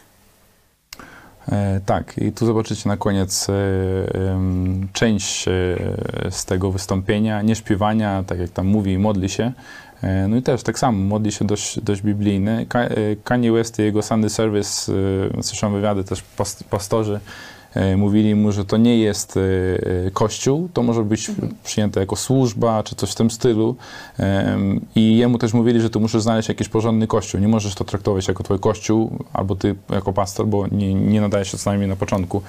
Tak, 1.86 2.18
i 2.18 2.32
tu 2.32 2.46
zobaczycie 2.46 2.90
na 2.90 2.98
koniec 2.98 3.48
część 4.94 5.46
z 6.30 6.46
tego 6.46 6.72
wystąpienia, 6.72 7.42
nie 7.42 7.56
śpiewania, 7.56 8.24
tak 8.28 8.40
jak 8.40 8.50
tam 8.50 8.68
mówi, 8.68 8.98
modli 8.98 9.30
się. 9.30 9.52
E, 10.04 10.28
no 10.28 10.38
i 10.38 10.42
też 10.42 10.64
tak 10.64 10.80
samo, 10.80 10.98
modli 10.98 11.32
się 11.32 11.46
dość, 11.46 11.80
dość 11.80 12.02
biblijny. 12.02 12.66
E, 12.74 12.90
Kanye 13.24 13.52
West 13.52 13.80
i 13.80 13.82
jego 13.82 14.02
Sunday 14.02 14.30
Service, 14.30 14.94
e, 15.40 15.44
słyszałem 15.44 15.76
wywiady, 15.76 16.04
też 16.04 16.24
pas- 16.38 16.64
pastorzy 16.64 17.20
mówili 17.98 18.36
mu, 18.36 18.52
że 18.52 18.66
to 18.66 18.78
nie 18.78 18.98
jest 18.98 19.38
e, 19.38 19.42
e, 20.08 20.12
kościół, 20.12 20.70
to 20.74 20.84
może 20.84 21.04
być 21.04 21.32
przyjęte 21.64 22.00
jako 22.00 22.16
służba, 22.16 22.84
czy 22.84 22.96
coś 22.96 23.12
w 23.12 23.16
tym 23.16 23.32
stylu. 23.32 23.76
I 24.96 25.18
jemu 25.18 25.38
też 25.38 25.54
mówili, 25.54 25.82
że 25.82 25.90
tu 25.90 26.00
musisz 26.00 26.22
znaleźć 26.22 26.50
jakiś 26.50 26.70
porządny 26.70 27.08
kościół. 27.08 27.42
Nie 27.42 27.48
możesz 27.48 27.76
to 27.76 27.84
traktować 27.84 28.28
jako 28.28 28.44
twój 28.44 28.60
kościół, 28.60 29.26
albo 29.34 29.56
ty 29.56 29.76
jako 29.90 30.14
pastor, 30.14 30.48
bo 30.48 30.68
nie, 30.68 30.94
nie 30.94 31.22
nadaje 31.22 31.46
się 31.46 31.58
co 31.58 31.70
najmniej 31.70 31.90
na 31.90 31.96
początku 31.96 32.42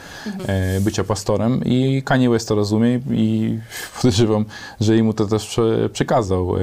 e, 0.47 0.81
bycia 0.81 1.05
pastorem. 1.05 1.65
I 1.65 2.03
Kanye 2.05 2.31
West 2.31 2.49
to 2.49 2.55
rozumie 2.55 3.01
i 3.11 3.59
podejrzewam, 3.97 4.45
że 4.81 4.97
jemu 4.97 5.13
to 5.13 5.27
też 5.27 5.47
prze, 5.47 5.89
przekazał. 5.89 6.57
E, 6.57 6.61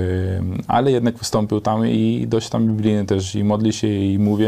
ale 0.67 0.91
jednak 0.91 1.17
wystąpił 1.17 1.61
tam 1.61 1.87
i 1.87 2.25
dość 2.27 2.49
tam 2.49 2.67
biblijny 2.67 3.05
też 3.05 3.35
i 3.35 3.43
modli 3.43 3.73
się 3.73 3.87
i 3.87 4.19
mówi. 4.19 4.45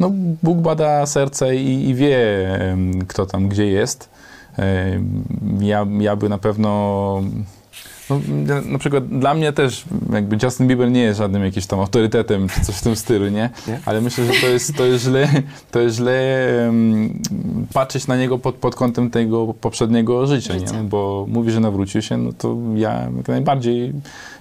No, 0.00 0.10
Bóg 0.42 0.58
bada 0.58 1.06
serce 1.06 1.56
i, 1.56 1.88
i 1.88 1.94
wie, 1.94 2.18
kto 3.08 3.26
tam 3.26 3.48
gdzie 3.48 3.66
jest. 3.66 4.08
Ja, 5.60 5.86
ja 6.00 6.16
by 6.16 6.28
na 6.28 6.38
pewno. 6.38 7.22
No, 8.10 8.20
na 8.64 8.78
przykład 8.78 9.06
dla 9.08 9.34
mnie 9.34 9.52
też 9.52 9.84
jakby 10.12 10.38
Justin 10.42 10.68
Bieber 10.68 10.90
nie 10.90 11.00
jest 11.00 11.18
żadnym 11.18 11.44
jakimś 11.44 11.66
tam 11.66 11.80
autorytetem 11.80 12.48
czy 12.48 12.60
coś 12.60 12.74
w 12.74 12.82
tym 12.82 12.96
stylu, 12.96 13.24
nie? 13.28 13.50
Nie? 13.68 13.80
Ale 13.84 14.00
myślę, 14.00 14.24
że 14.24 14.40
to 14.40 14.46
jest, 14.46 14.76
to 14.76 14.84
jest 14.84 15.04
źle, 15.04 15.28
to 15.70 15.80
jest 15.80 15.96
źle 15.96 16.48
em, 16.68 17.18
patrzeć 17.72 18.06
na 18.06 18.16
niego 18.16 18.38
pod, 18.38 18.54
pod 18.54 18.74
kątem 18.74 19.10
tego 19.10 19.54
poprzedniego 19.54 20.26
życia, 20.26 20.54
Życia. 20.58 20.76
nie? 20.82 20.88
Bo 20.88 21.26
mówi, 21.28 21.50
że 21.50 21.60
nawrócił 21.60 22.02
się, 22.02 22.16
no 22.16 22.32
to 22.32 22.56
ja 22.74 23.08
jak 23.16 23.28
najbardziej 23.28 23.92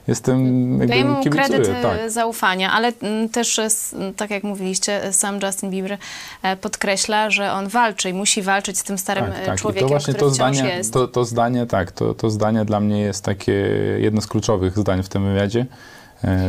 jestem 0.07 0.69
jakby 0.71 0.87
Dajemy 0.87 1.09
mu 1.11 1.23
kibicuję, 1.23 1.45
kredyt 1.47 1.69
e, 1.69 1.81
tak. 1.81 2.11
zaufania, 2.11 2.71
ale 2.71 2.91
mm, 3.01 3.29
też, 3.29 3.59
s- 3.59 3.95
tak 4.15 4.29
jak 4.31 4.43
mówiliście, 4.43 5.03
e, 5.03 5.13
sam 5.13 5.39
Justin 5.43 5.69
Bieber 5.69 5.97
e, 6.43 6.57
podkreśla, 6.57 7.29
że 7.29 7.51
on 7.53 7.67
walczy 7.67 8.09
i 8.09 8.13
musi 8.13 8.41
walczyć 8.41 8.77
z 8.77 8.83
tym 8.83 8.97
starym 8.97 9.25
e, 9.25 9.53
I 9.55 9.57
człowiekiem, 9.57 9.87
to 9.87 9.93
właśnie 9.93 10.13
to 10.13 10.29
zdanie, 10.29 10.63
jest. 10.77 10.93
to, 10.93 11.07
to 11.07 11.25
zdanie, 11.25 11.65
tak, 11.65 11.91
to, 11.91 12.13
to 12.13 12.29
zdanie 12.29 12.65
dla 12.65 12.79
mnie 12.79 13.01
jest 13.01 13.23
takie 13.23 13.51
jedno 13.99 14.21
z 14.21 14.27
kluczowych 14.27 14.77
zdań 14.77 15.03
w 15.03 15.09
tym 15.09 15.25
wywiadzie, 15.25 15.65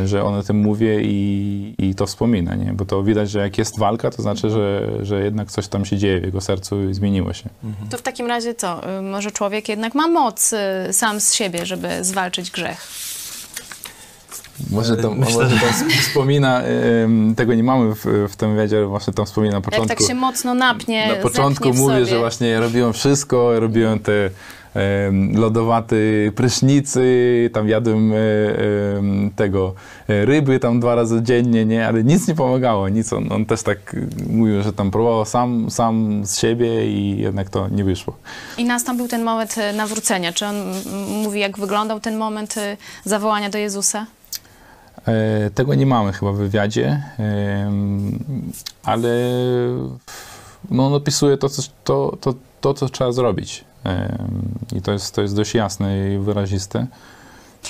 że 0.05 0.23
on 0.23 0.33
o 0.35 0.43
tym 0.43 0.57
mówi 0.57 0.85
i, 1.01 1.75
i 1.89 1.95
to 1.95 2.05
wspomina, 2.05 2.55
nie? 2.55 2.73
Bo 2.73 2.85
to 2.85 3.03
widać, 3.03 3.29
że 3.29 3.39
jak 3.39 3.57
jest 3.57 3.79
walka, 3.79 4.09
to 4.11 4.21
znaczy, 4.21 4.49
że, 4.49 4.89
że 5.05 5.23
jednak 5.23 5.51
coś 5.51 5.67
tam 5.67 5.85
się 5.85 5.97
dzieje 5.97 6.19
w 6.21 6.23
jego 6.23 6.41
sercu 6.41 6.89
i 6.89 6.93
zmieniło 6.93 7.33
się. 7.33 7.49
To 7.89 7.97
w 7.97 8.01
takim 8.01 8.27
razie 8.27 8.55
co? 8.55 8.97
Y, 8.99 9.01
Może 9.01 9.31
człowiek 9.31 9.69
jednak 9.69 9.95
ma 9.95 10.07
moc 10.07 10.53
y, 10.53 10.57
sam 10.93 11.19
z 11.19 11.33
siebie, 11.33 11.65
żeby 11.65 12.03
zwalczyć 12.03 12.51
grzech. 12.51 12.87
Może 14.71 14.97
tam, 14.97 15.19
Myślę, 15.19 15.49
tam 15.49 15.69
sp- 15.79 15.91
wspomina, 16.01 16.61
tego 17.35 17.53
nie 17.53 17.63
mamy 17.63 17.95
w, 17.95 18.05
w 18.29 18.35
tym 18.35 18.51
wywiadzie, 18.55 18.77
ale 18.77 18.85
właśnie 18.87 19.13
tam 19.13 19.25
wspomina 19.25 19.51
na 19.51 19.57
Jak 19.57 19.65
początku. 19.65 19.87
tak 19.97 20.07
się 20.07 20.13
mocno 20.15 20.53
napnie, 20.53 21.07
Na 21.07 21.15
początku 21.15 21.73
mówię, 21.73 22.05
że 22.05 22.19
właśnie 22.19 22.47
ja 22.47 22.59
robiłem 22.59 22.93
wszystko, 22.93 23.59
robiłem 23.59 23.99
te 23.99 24.29
em, 24.73 25.37
lodowate 25.39 25.95
prysznicy, 26.35 27.49
tam 27.53 27.69
jadłem 27.69 28.11
e, 28.13 28.15
tego 29.35 29.73
e, 30.09 30.25
ryby 30.25 30.59
tam 30.59 30.79
dwa 30.79 30.95
razy 30.95 31.21
dziennie, 31.21 31.65
nie, 31.65 31.87
ale 31.87 32.03
nic 32.03 32.27
nie 32.27 32.35
pomagało, 32.35 32.89
nic. 32.89 33.13
On, 33.13 33.31
on 33.31 33.45
też 33.45 33.63
tak 33.63 33.77
e, 33.93 34.33
mówił, 34.33 34.63
że 34.63 34.73
tam 34.73 34.91
próbował 34.91 35.25
sam, 35.25 35.71
sam 35.71 36.21
z 36.25 36.39
siebie 36.39 36.87
i 36.91 37.17
jednak 37.17 37.49
to 37.49 37.67
nie 37.69 37.83
wyszło. 37.83 38.13
I 38.57 38.65
nastąpił 38.65 39.07
ten 39.07 39.23
moment 39.23 39.55
y, 39.57 39.73
nawrócenia. 39.77 40.33
Czy 40.33 40.45
on 40.45 40.55
mówi, 41.23 41.39
jak 41.39 41.57
wyglądał 41.59 41.99
ten 41.99 42.17
moment 42.17 42.55
zawołania 43.05 43.49
do 43.49 43.57
Jezusa? 43.57 44.05
E, 45.07 45.49
Tego 45.49 45.75
nie 45.75 45.85
mamy 45.85 46.13
chyba 46.13 46.31
w 46.31 46.35
wywiadzie, 46.37 47.03
ale 48.83 49.09
no, 50.71 50.87
on 50.87 50.93
opisuje 50.93 51.37
to, 51.37 51.49
co, 51.49 51.61
to, 51.83 52.17
to, 52.21 52.33
to, 52.61 52.73
co 52.73 52.89
trzeba 52.89 53.11
zrobić. 53.11 53.65
I 54.75 54.81
to 54.81 54.91
jest, 54.91 55.15
to 55.15 55.21
jest 55.21 55.35
dość 55.35 55.53
jasne 55.55 56.13
i 56.15 56.17
wyraziste. 56.19 56.87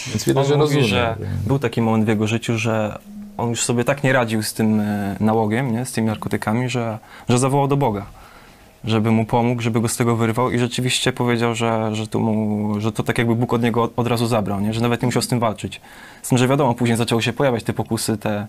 Więc 0.08 0.26
widać, 0.26 0.44
On 0.46 0.50
że 0.50 0.58
mówi, 0.58 0.76
rozumie. 0.76 0.88
że 0.88 1.16
był 1.48 1.60
taki 1.60 1.82
moment 1.82 2.06
w 2.06 2.08
jego 2.08 2.28
życiu, 2.28 2.58
że 2.58 3.00
on 3.38 3.50
już 3.50 3.64
sobie 3.64 3.84
tak 3.84 4.04
nie 4.04 4.14
radził 4.14 4.44
z 4.44 4.54
tym 4.54 4.80
e, 4.80 5.16
nałogiem, 5.20 5.72
nie? 5.72 5.86
z 5.86 5.92
tymi 5.92 6.08
narkotykami, 6.08 6.70
że, 6.70 6.98
że 7.30 7.38
zawołał 7.40 7.68
do 7.68 7.78
Boga, 7.78 8.06
żeby 8.88 9.12
mu 9.12 9.26
pomógł, 9.26 9.62
żeby 9.62 9.82
go 9.82 9.88
z 9.88 9.98
tego 9.98 10.16
wyrwał 10.16 10.52
i 10.52 10.60
rzeczywiście 10.60 11.14
powiedział, 11.14 11.56
że, 11.56 11.96
że, 11.96 12.08
to, 12.08 12.20
mu, 12.20 12.80
że 12.80 12.92
to 12.92 13.04
tak 13.04 13.18
jakby 13.18 13.36
Bóg 13.36 13.54
od 13.54 13.64
niego 13.64 13.84
od, 13.84 13.92
od 13.96 14.08
razu 14.08 14.28
zabrał, 14.28 14.62
nie? 14.62 14.74
że 14.74 14.82
nawet 14.82 15.02
nie 15.02 15.06
musiał 15.06 15.22
z 15.22 15.28
tym 15.28 15.40
walczyć. 15.40 15.82
Z 16.22 16.30
tym, 16.30 16.38
że 16.38 16.48
wiadomo, 16.48 16.74
później 16.74 16.98
zaczęły 16.98 17.22
się 17.22 17.34
pojawiać 17.34 17.64
te 17.64 17.74
pokusy, 17.74 18.18
te 18.18 18.48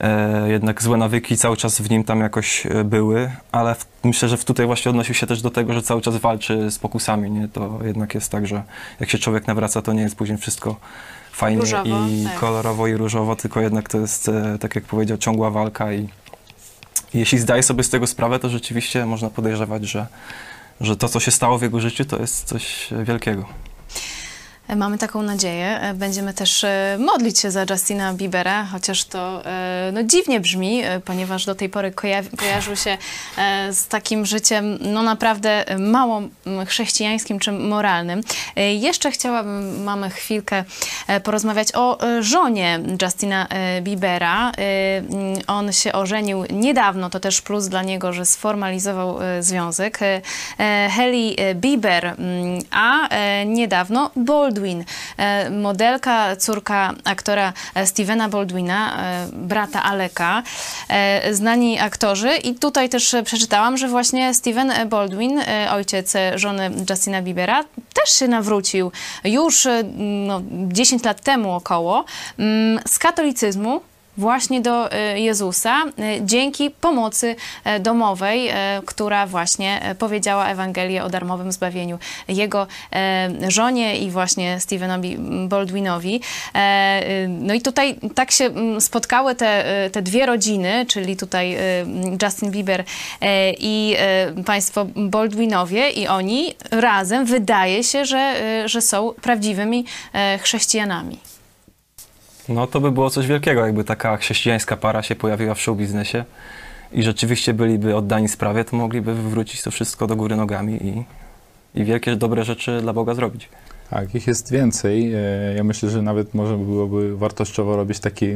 e, 0.00 0.50
jednak 0.50 0.82
złe 0.82 0.96
nawyki 0.96 1.36
cały 1.36 1.56
czas 1.56 1.80
w 1.80 1.90
nim 1.90 2.04
tam 2.04 2.20
jakoś 2.20 2.66
e, 2.66 2.84
były, 2.84 3.30
ale 3.52 3.74
w, 3.74 3.86
myślę, 4.04 4.28
że 4.28 4.36
w 4.36 4.44
tutaj 4.44 4.66
właśnie 4.66 4.90
odnosił 4.90 5.14
się 5.14 5.26
też 5.26 5.42
do 5.42 5.50
tego, 5.50 5.72
że 5.72 5.82
cały 5.82 6.00
czas 6.00 6.16
walczy 6.16 6.70
z 6.70 6.78
pokusami, 6.78 7.30
nie? 7.30 7.48
To 7.48 7.78
jednak 7.84 8.14
jest 8.14 8.32
tak, 8.32 8.46
że 8.46 8.62
jak 9.00 9.10
się 9.10 9.18
człowiek 9.18 9.46
nawraca, 9.46 9.82
to 9.82 9.92
nie 9.92 10.02
jest 10.02 10.16
później 10.16 10.38
wszystko 10.38 10.76
fajnie 11.32 11.60
Różowo, 11.60 12.06
i 12.08 12.24
tak. 12.24 12.38
kolorowo 12.38 12.86
i 12.86 12.94
różowo, 12.96 13.36
tylko 13.36 13.60
jednak 13.60 13.88
to 13.88 13.98
jest, 13.98 14.28
e, 14.28 14.58
tak 14.60 14.74
jak 14.74 14.84
powiedział, 14.84 15.18
ciągła 15.18 15.50
walka 15.50 15.92
i, 15.92 15.98
i 16.00 16.27
jeśli 17.14 17.38
zdaje 17.38 17.62
sobie 17.62 17.84
z 17.84 17.90
tego 17.90 18.06
sprawę, 18.06 18.38
to 18.38 18.48
rzeczywiście 18.48 19.06
można 19.06 19.30
podejrzewać, 19.30 19.84
że, 19.84 20.06
że 20.80 20.96
to, 20.96 21.08
co 21.08 21.20
się 21.20 21.30
stało 21.30 21.58
w 21.58 21.62
jego 21.62 21.80
życiu, 21.80 22.04
to 22.04 22.18
jest 22.18 22.44
coś 22.44 22.88
wielkiego. 23.04 23.67
E, 24.68 24.76
Mamy 24.76 24.98
taką 24.98 25.22
nadzieję. 25.22 25.80
E, 25.80 25.94
Będziemy 25.94 26.34
też 26.34 26.64
e, 26.64 26.96
modlić 27.00 27.38
się 27.38 27.50
za 27.50 27.64
Justina 27.70 28.14
Biebera, 28.14 28.64
chociaż 28.64 29.04
to 29.04 29.42
no, 29.92 30.02
dziwnie 30.02 30.40
brzmi, 30.40 30.82
ponieważ 31.04 31.44
do 31.44 31.54
tej 31.54 31.68
pory 31.68 31.90
koja- 31.90 32.36
kojarzył 32.36 32.76
się 32.76 32.98
z 33.70 33.86
takim 33.88 34.26
życiem 34.26 34.78
no 34.80 35.02
naprawdę 35.02 35.64
mało 35.78 36.22
chrześcijańskim 36.66 37.38
czy 37.38 37.52
moralnym. 37.52 38.20
Jeszcze 38.56 39.10
chciałabym, 39.10 39.82
mamy 39.84 40.10
chwilkę 40.10 40.64
porozmawiać 41.24 41.68
o 41.74 41.98
żonie 42.20 42.80
Justina 43.02 43.46
Biebera. 43.82 44.52
On 45.46 45.72
się 45.72 45.92
ożenił 45.92 46.44
niedawno, 46.50 47.10
to 47.10 47.20
też 47.20 47.40
plus 47.42 47.66
dla 47.68 47.82
niego, 47.82 48.12
że 48.12 48.26
sformalizował 48.26 49.18
związek. 49.40 49.98
E, 50.02 50.20
Bieber, 51.54 52.16
a 52.70 53.08
niedawno 53.46 54.10
Bold 54.16 54.57
Baldwin, 54.58 54.84
e, 55.16 55.50
modelka, 55.50 56.36
córka 56.36 56.94
aktora 57.04 57.52
Stevena 57.84 58.28
Baldwina, 58.28 59.02
e, 59.02 59.26
brata 59.32 59.82
Aleka, 59.82 60.42
e, 60.88 61.34
znani 61.34 61.78
aktorzy. 61.80 62.36
I 62.36 62.54
tutaj 62.54 62.88
też 62.88 63.16
przeczytałam, 63.24 63.76
że 63.76 63.88
właśnie 63.88 64.34
Steven 64.34 64.88
Baldwin, 64.88 65.40
ojciec 65.70 66.14
żony 66.34 66.70
Justina 66.90 67.22
Biebera, 67.22 67.64
też 67.94 68.18
się 68.18 68.28
nawrócił 68.28 68.92
już 69.24 69.68
no, 70.26 70.42
10 70.50 71.04
lat 71.04 71.20
temu 71.20 71.52
około 71.52 72.04
mm, 72.38 72.80
z 72.86 72.98
katolicyzmu 72.98 73.80
właśnie 74.18 74.60
do 74.60 74.92
e, 74.92 75.20
Jezusa 75.20 75.84
e, 75.84 75.90
dzięki 76.20 76.70
pomocy 76.70 77.36
e, 77.64 77.80
domowej, 77.80 78.50
która 78.86 79.26
właśnie 79.26 79.94
powiedziała 79.98 80.48
Ewangelię 80.48 81.04
o 81.04 81.08
darmowym 81.10 81.52
zbawieniu 81.52 81.98
jego 82.28 82.66
żonie 83.48 83.98
i 83.98 84.10
właśnie 84.10 84.60
Stevenowi 84.60 85.16
Baldwinowi. 85.48 86.20
E, 86.54 87.28
No 87.28 87.54
i 87.54 87.60
tutaj 87.60 87.96
tak 88.14 88.30
się 88.30 88.44
mm, 88.44 88.80
spotkały 88.80 89.34
te, 89.34 89.64
te 89.92 90.02
dwie 90.02 90.26
rodziny, 90.26 90.86
czyli 90.88 91.16
tutaj 91.16 91.56
Justin 92.22 92.50
Bieber 92.50 92.84
i 93.58 93.96
państwo 94.46 94.86
Baldwinowie 94.96 95.90
i 95.90 96.08
oni 96.08 96.54
razem 96.70 97.24
wydaje 97.24 97.84
się, 97.84 98.04
że, 98.04 98.34
że 98.68 98.80
są 98.82 99.12
prawdziwymi 99.22 99.84
chrześcijanami. 100.40 101.18
No 102.48 102.66
to 102.66 102.80
by 102.80 102.90
było 102.90 103.10
coś 103.10 103.26
wielkiego, 103.26 103.66
jakby 103.66 103.84
taka 103.84 104.16
chrześcijańska 104.16 104.76
para 104.76 105.02
się 105.02 105.14
pojawiła 105.14 105.54
w 105.54 105.60
show 105.60 105.76
biznesie 105.76 106.24
i 106.92 107.02
rzeczywiście 107.02 107.54
byliby 107.54 107.96
oddani 107.96 108.28
sprawie, 108.28 108.64
to 108.64 108.76
mogliby 108.76 109.14
wywrócić 109.14 109.62
to 109.62 109.70
wszystko 109.70 110.06
do 110.06 110.16
góry 110.16 110.36
nogami 110.36 110.86
i, 110.86 111.04
i 111.80 111.84
wielkie, 111.84 112.16
dobre 112.16 112.44
rzeczy 112.44 112.80
dla 112.80 112.92
Boga 112.92 113.14
zrobić. 113.14 113.48
Tak, 113.90 114.14
ich 114.14 114.26
jest 114.26 114.50
więcej. 114.52 115.14
E, 115.14 115.18
Ja 115.56 115.64
myślę, 115.64 115.90
że 115.90 116.02
nawet 116.02 116.34
może 116.34 116.56
byłoby 116.56 117.16
wartościowo 117.16 117.76
robić 117.76 117.98
taką 118.00 118.26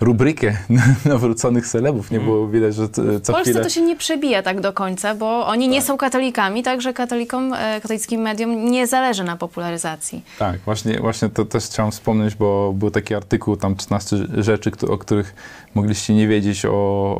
rubrykę 0.00 0.56
nawróconych 1.04 1.66
celebów, 1.68 2.10
nie? 2.10 2.20
Bo 2.20 2.48
widać, 2.48 2.74
że 2.74 2.86
W 2.86 2.90
co 3.22 3.32
Polsce 3.32 3.50
chwilę... 3.50 3.64
to 3.64 3.68
się 3.70 3.82
nie 3.82 3.96
przebija 3.96 4.42
tak 4.42 4.60
do 4.60 4.72
końca, 4.72 5.14
bo 5.14 5.46
oni 5.46 5.68
nie 5.68 5.82
są 5.82 5.96
katolikami, 5.96 6.62
także 6.62 6.92
katolikom, 6.92 7.52
e, 7.54 7.80
katolickim 7.80 8.20
mediom 8.20 8.64
nie 8.70 8.86
zależy 8.86 9.24
na 9.24 9.36
popularyzacji. 9.36 10.22
Tak, 10.38 10.58
właśnie, 10.60 10.98
właśnie 11.00 11.28
to 11.28 11.44
też 11.44 11.64
chciałem 11.64 11.92
wspomnieć, 11.92 12.34
bo 12.34 12.72
był 12.72 12.90
taki 12.90 13.14
artykuł, 13.14 13.56
tam 13.56 13.76
14 13.76 14.16
rzeczy, 14.38 14.70
o 14.88 14.98
których 14.98 15.34
mogliście 15.74 16.14
nie 16.14 16.28
wiedzieć 16.28 16.64
o, 16.66 16.70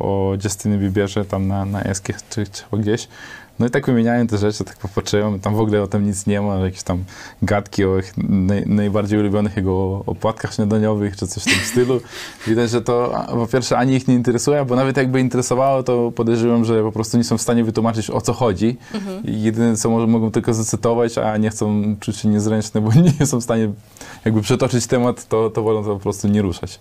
o 0.01 0.33
Justinie 0.43 0.77
Bieberze, 0.77 1.25
tam 1.25 1.47
na, 1.47 1.65
na 1.65 1.83
ESK 1.83 2.07
czy, 2.29 2.45
czy 2.47 2.63
gdzieś. 2.77 3.07
No 3.59 3.65
i 3.65 3.69
tak 3.69 3.85
wymieniałem 3.85 4.27
te 4.27 4.37
rzeczy, 4.37 4.63
tak 4.63 4.77
popatrzyłem, 4.77 5.39
tam 5.39 5.55
w 5.55 5.59
ogóle 5.59 5.81
o 5.81 5.87
tym 5.87 6.05
nic 6.05 6.27
nie 6.27 6.41
ma, 6.41 6.55
jakieś 6.55 6.83
tam 6.83 7.03
gadki 7.41 7.85
o 7.85 7.97
ich 7.97 8.13
naj, 8.17 8.63
najbardziej 8.65 9.19
ulubionych 9.19 9.57
jego 9.57 10.03
opłatkach 10.05 10.53
śniadaniowych, 10.53 11.17
czy 11.17 11.27
coś 11.27 11.43
w 11.43 11.45
tym 11.45 11.65
stylu. 11.65 12.01
Widać, 12.47 12.69
że 12.69 12.81
to 12.81 13.25
po 13.27 13.47
pierwsze 13.47 13.77
ani 13.77 13.93
ich 13.93 14.07
nie 14.07 14.13
interesuje, 14.13 14.65
bo 14.65 14.75
nawet 14.75 14.97
jakby 14.97 15.19
interesowało, 15.19 15.83
to 15.83 16.11
podejrzewam, 16.11 16.65
że 16.65 16.83
po 16.83 16.91
prostu 16.91 17.17
nie 17.17 17.23
są 17.23 17.37
w 17.37 17.41
stanie 17.41 17.63
wytłumaczyć 17.63 18.09
o 18.09 18.21
co 18.21 18.33
chodzi. 18.33 18.77
I 19.23 19.41
jedyne 19.43 19.77
co 19.77 19.89
może 19.89 20.07
mogą 20.07 20.31
tylko 20.31 20.53
zacytować, 20.53 21.17
a 21.17 21.37
nie 21.37 21.49
chcą 21.49 21.95
czuć 21.99 22.17
się 22.17 22.27
niezręczne, 22.27 22.81
bo 22.81 22.91
nie 23.19 23.25
są 23.25 23.39
w 23.39 23.43
stanie 23.43 23.71
jakby 24.25 24.41
przetoczyć 24.41 24.87
temat, 24.87 25.27
to, 25.27 25.49
to 25.49 25.63
wolą 25.63 25.83
to 25.83 25.93
po 25.93 25.99
prostu 25.99 26.27
nie 26.27 26.41
ruszać. 26.41 26.79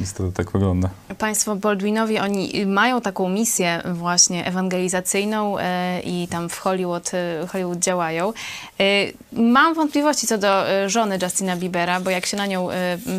Niestety 0.00 0.32
tak 0.32 0.52
wygląda. 0.52 0.88
Państwo 1.18 1.56
Baldwinowi, 1.56 2.18
oni 2.18 2.66
mają 2.66 3.00
taką 3.00 3.28
misję 3.28 3.82
właśnie 3.92 4.46
ewangelizacyjną 4.46 5.58
e, 5.58 6.00
i 6.00 6.28
tam 6.28 6.48
w 6.48 6.58
Hollywood, 6.58 7.10
e, 7.14 7.46
Hollywood 7.46 7.78
działają. 7.78 8.32
E, 8.80 8.84
mam 9.32 9.74
wątpliwości 9.74 10.26
co 10.26 10.38
do 10.38 10.64
żony 10.86 11.18
Justina 11.22 11.56
Biebera, 11.56 12.00
bo 12.00 12.10
jak 12.10 12.26
się 12.26 12.36
na 12.36 12.46
nią 12.46 12.68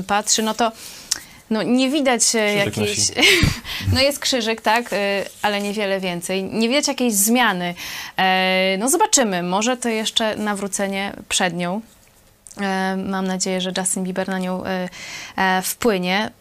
patrzy, 0.07 0.43
no 0.43 0.53
to 0.53 0.71
no, 1.49 1.63
nie 1.63 1.89
widać 1.89 2.21
Krzyżyk 2.21 2.55
jakiejś... 2.55 2.99
No 3.93 4.01
jest 4.01 4.19
krzyżyk, 4.19 4.61
tak, 4.61 4.89
ale 5.41 5.61
niewiele 5.61 5.99
więcej. 5.99 6.43
Nie 6.43 6.69
widać 6.69 6.87
jakiejś 6.87 7.13
zmiany. 7.13 7.75
No 8.79 8.89
zobaczymy, 8.89 9.43
może 9.43 9.77
to 9.77 9.89
jeszcze 9.89 10.35
nawrócenie 10.35 11.13
przed 11.29 11.53
nią. 11.53 11.81
Mam 13.05 13.27
nadzieję, 13.27 13.61
że 13.61 13.71
Justin 13.77 14.03
Bieber 14.03 14.27
na 14.27 14.39
nią 14.39 14.63
wpłynie. 15.63 16.31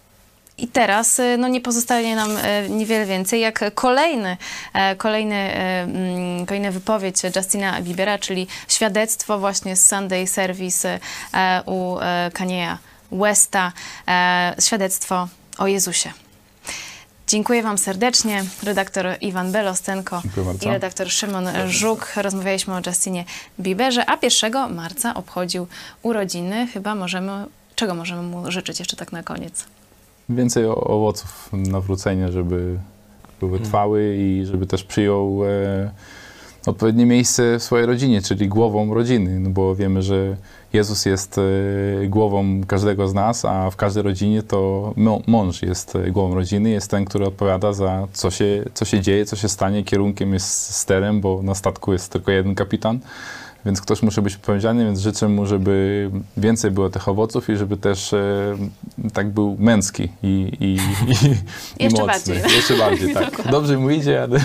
I 0.58 0.68
teraz 0.68 1.20
e, 1.20 1.36
no, 1.36 1.48
nie 1.48 1.60
pozostaje 1.60 2.16
nam 2.16 2.36
e, 2.36 2.68
niewiele 2.68 3.06
więcej 3.06 3.40
jak 3.40 3.74
kolejny, 3.74 4.36
e, 4.74 4.96
kolejny, 4.96 5.34
e, 5.34 5.82
mm, 5.82 6.46
kolejna 6.46 6.70
wypowiedź 6.70 7.16
Justina 7.36 7.82
Biebera, 7.82 8.18
czyli 8.18 8.46
świadectwo 8.68 9.38
właśnie 9.38 9.76
z 9.76 9.86
Sunday 9.86 10.26
Service 10.26 10.98
u 11.66 11.98
e, 11.98 12.30
Kanye'a 12.34 12.76
Westa, 13.12 13.72
e, 14.08 14.54
świadectwo 14.60 15.28
o 15.58 15.66
Jezusie. 15.66 16.12
Dziękuję 17.26 17.62
Wam 17.62 17.78
serdecznie. 17.78 18.44
Redaktor 18.62 19.06
Iwan 19.20 19.52
Belostenko 19.52 20.22
i 20.62 20.68
redaktor 20.68 21.10
Szymon 21.10 21.48
Żuk. 21.66 22.12
Rozmawialiśmy 22.16 22.74
o 22.74 22.80
Justinie 22.86 23.24
Bieberze, 23.60 24.10
a 24.10 24.18
1 24.22 24.74
marca 24.74 25.14
obchodził 25.14 25.66
urodziny. 26.02 26.66
Chyba 26.66 26.94
możemy, 26.94 27.46
czego 27.74 27.94
możemy 27.94 28.22
mu 28.22 28.50
życzyć 28.50 28.78
jeszcze 28.78 28.96
tak 28.96 29.12
na 29.12 29.22
koniec? 29.22 29.64
Więcej 30.28 30.64
owoców 30.66 31.50
nawrócenia, 31.52 32.30
żeby 32.32 32.78
były 33.40 33.60
trwały 33.60 34.16
i 34.18 34.44
żeby 34.46 34.66
też 34.66 34.84
przyjął 34.84 35.40
e, 35.44 35.90
odpowiednie 36.66 37.06
miejsce 37.06 37.58
w 37.58 37.62
swojej 37.62 37.86
rodzinie, 37.86 38.22
czyli 38.22 38.48
głową 38.48 38.94
rodziny, 38.94 39.40
no 39.40 39.50
bo 39.50 39.74
wiemy, 39.74 40.02
że 40.02 40.36
Jezus 40.72 41.06
jest 41.06 41.38
e, 41.38 41.42
głową 42.06 42.60
każdego 42.66 43.08
z 43.08 43.14
nas, 43.14 43.44
a 43.44 43.70
w 43.70 43.76
każdej 43.76 44.02
rodzinie 44.02 44.42
to 44.42 44.92
mą- 44.96 45.22
mąż 45.26 45.62
jest 45.62 45.96
e, 45.96 46.10
głową 46.10 46.34
rodziny, 46.34 46.70
jest 46.70 46.90
ten, 46.90 47.04
który 47.04 47.26
odpowiada 47.26 47.72
za 47.72 48.08
co 48.12 48.30
się, 48.30 48.64
co 48.74 48.84
się 48.84 49.00
dzieje, 49.00 49.26
co 49.26 49.36
się 49.36 49.48
stanie, 49.48 49.84
kierunkiem 49.84 50.32
jest 50.34 50.74
sterem, 50.74 51.20
bo 51.20 51.42
na 51.42 51.54
statku 51.54 51.92
jest 51.92 52.12
tylko 52.12 52.30
jeden 52.30 52.54
kapitan. 52.54 52.98
Więc 53.66 53.80
ktoś 53.80 54.02
musi 54.02 54.22
być 54.22 54.34
odpowiedzialny, 54.34 54.84
więc 54.84 55.00
życzę 55.00 55.28
mu, 55.28 55.46
żeby 55.46 56.10
więcej 56.36 56.70
było 56.70 56.90
tych 56.90 57.08
owoców 57.08 57.50
i 57.50 57.56
żeby 57.56 57.76
też 57.76 58.12
e, 58.12 58.56
tak 59.12 59.30
był 59.30 59.56
męski 59.58 60.08
i, 60.22 60.26
i, 60.60 60.64
i, 60.64 61.26
i 61.26 61.84
Jeszcze 61.84 62.04
mocny. 62.04 62.06
bardziej. 62.06 62.56
Jeszcze 62.56 62.76
bardziej, 62.76 63.14
tak. 63.14 63.50
Dobrze 63.50 63.78
mu 63.78 63.90
idzie, 63.90 64.22
ale 64.22 64.40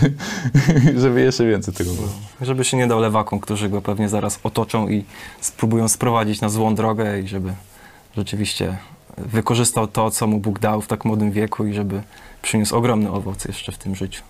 żeby 1.02 1.21
jeszcze 1.21 1.45
więcej 1.45 1.73
tego 1.73 1.93
było. 1.93 2.08
Żeby 2.41 2.63
się 2.63 2.78
nie 2.78 2.88
dał 2.88 2.99
lewakom, 2.99 3.39
którzy 3.39 3.69
go 3.69 3.82
pewnie 3.82 4.10
zaraz 4.10 4.39
otoczą 4.43 4.89
i 4.89 5.04
spróbują 5.41 5.88
sprowadzić 5.88 6.41
na 6.41 6.49
złą 6.49 6.76
drogę 6.76 7.19
i 7.19 7.28
żeby 7.28 7.54
rzeczywiście 8.17 8.78
wykorzystał 9.17 9.88
to, 9.88 10.12
co 10.12 10.28
mu 10.28 10.39
Bóg 10.39 10.60
dał 10.60 10.82
w 10.82 10.88
tak 10.88 11.06
młodym 11.06 11.32
wieku 11.32 11.65
i 11.65 11.73
żeby 11.73 12.02
przyniósł 12.41 12.76
ogromny 12.76 13.12
owoc 13.12 13.45
jeszcze 13.45 13.71
w 13.71 13.78
tym 13.78 13.95
życiu. 13.95 14.23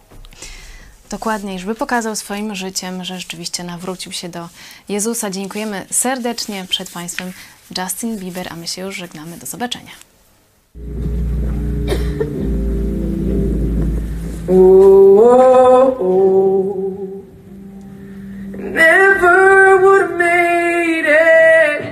Dokładnie, 1.14 1.60
żeby 1.60 1.76
pokazał 1.76 2.16
swoim 2.16 2.56
życiem, 2.56 3.04
że 3.04 3.20
rzeczywiście 3.20 3.64
nawrócił 3.64 4.12
się 4.12 4.30
do 4.30 4.50
Jezusa. 4.90 5.30
Dziękujemy 5.30 5.86
serdecznie 5.92 6.66
przed 6.70 6.92
Państwem 6.92 7.34
Justin 7.78 8.18
Bieber, 8.18 8.48
a 8.52 8.56
my 8.56 8.68
się 8.68 8.82
już 8.82 8.96
żegnamy. 8.96 9.38
Do 9.38 9.46
zobaczenia. 9.46 9.92
Oh, 14.50 15.98
oh, 16.00 16.76
never 18.58 19.82
would 19.82 20.02
have 20.02 20.18
made 20.18 21.06
it. 21.06 21.84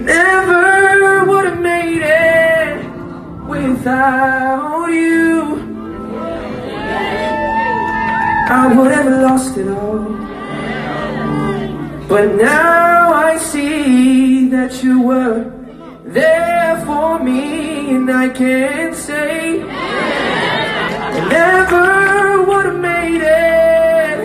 Never 0.00 1.26
would 1.26 1.44
have 1.44 1.60
made 1.60 2.02
it 2.02 2.78
without 3.48 4.86
you. 4.90 5.25
I 8.48 8.72
would 8.72 8.92
have 8.92 9.06
lost 9.06 9.56
it 9.56 9.66
all. 9.66 10.04
But 12.08 12.36
now 12.36 13.12
I 13.12 13.38
see 13.38 14.48
that 14.50 14.84
you 14.84 15.02
were 15.02 15.50
there 16.04 16.80
for 16.86 17.18
me, 17.18 17.96
and 17.96 18.08
I 18.08 18.28
can't 18.28 18.94
say 18.94 19.62
I 19.62 21.28
never 21.28 22.44
would 22.44 22.66
have 22.66 22.80
made 22.80 23.22
it. 23.22 24.18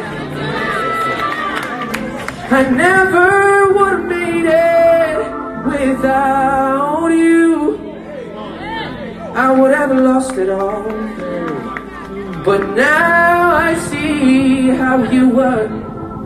I 2.52 2.70
never 2.70 3.74
would 3.74 3.92
have 3.92 4.06
made 4.06 4.46
it 4.46 5.18
without 5.66 7.08
you. 7.08 7.80
I 9.34 9.52
would 9.52 9.74
have 9.74 9.92
lost 9.98 10.34
it 10.38 10.52
all. 10.52 11.31
But 12.44 12.76
now 12.76 13.56
I 13.56 13.76
see 13.76 14.70
how 14.70 15.04
you 15.04 15.30
were 15.30 15.68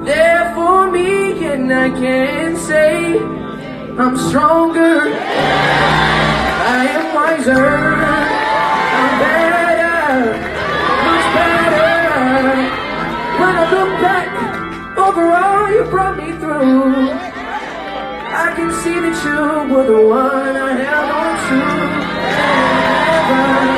there 0.05 0.53
for 0.55 0.89
me, 0.89 1.45
and 1.45 1.73
I 1.73 1.89
can 1.89 2.55
say 2.55 3.19
I'm 3.19 4.15
stronger, 4.15 5.11
I 6.73 6.87
am 6.95 7.13
wiser, 7.13 7.67
I'm 8.99 9.13
better, 9.19 10.39
much 11.05 11.27
better. 11.35 11.93
When 13.41 13.53
I 13.61 13.65
look 13.75 13.91
back 13.99 14.29
over 14.97 15.23
all 15.33 15.69
you 15.69 15.83
brought 15.91 16.15
me 16.17 16.31
through, 16.39 17.11
I 17.11 18.53
can 18.55 18.71
see 18.81 18.97
that 19.03 19.17
you 19.25 19.75
were 19.75 19.85
the 19.85 20.01
one 20.07 20.55
I 20.55 20.71
held 20.81 21.11
on 21.11 21.35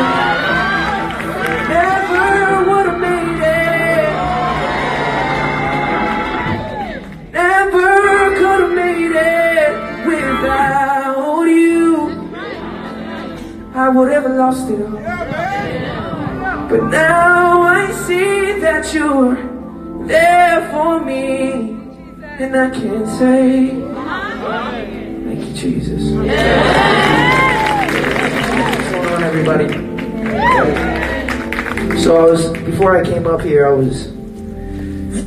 to. 0.03 0.06
Never 1.69 2.69
would 2.69 2.85
have 2.87 2.99
made 2.99 3.41
it. 3.43 4.07
Never 7.33 8.35
could 8.35 8.61
have 8.61 8.73
made 8.75 9.15
it 9.15 9.71
without 10.07 11.43
you. 11.43 12.09
I 13.73 13.89
would 13.89 14.11
have 14.11 14.25
lost 14.31 14.69
it 14.69 14.81
all. 14.81 14.91
But 16.69 16.83
now 16.89 17.61
I 17.61 17.91
see 18.05 18.59
that 18.59 18.93
you're 18.93 19.35
there 20.07 20.69
for 20.71 20.99
me. 21.03 21.75
And 22.39 22.55
I 22.55 22.69
can't 22.69 23.07
say, 23.17 23.71
Thank 25.25 25.39
you, 25.45 25.53
Jesus. 25.53 26.11
What's 26.11 26.35
going 28.91 29.07
on, 29.13 29.23
everybody? 29.23 30.96
So 32.03 32.15
I 32.15 32.23
was 32.23 32.51
before 32.63 32.95
I 32.95 33.03
came 33.03 33.27
up 33.27 33.41
here, 33.41 33.67
I 33.67 33.71
was. 33.71 34.15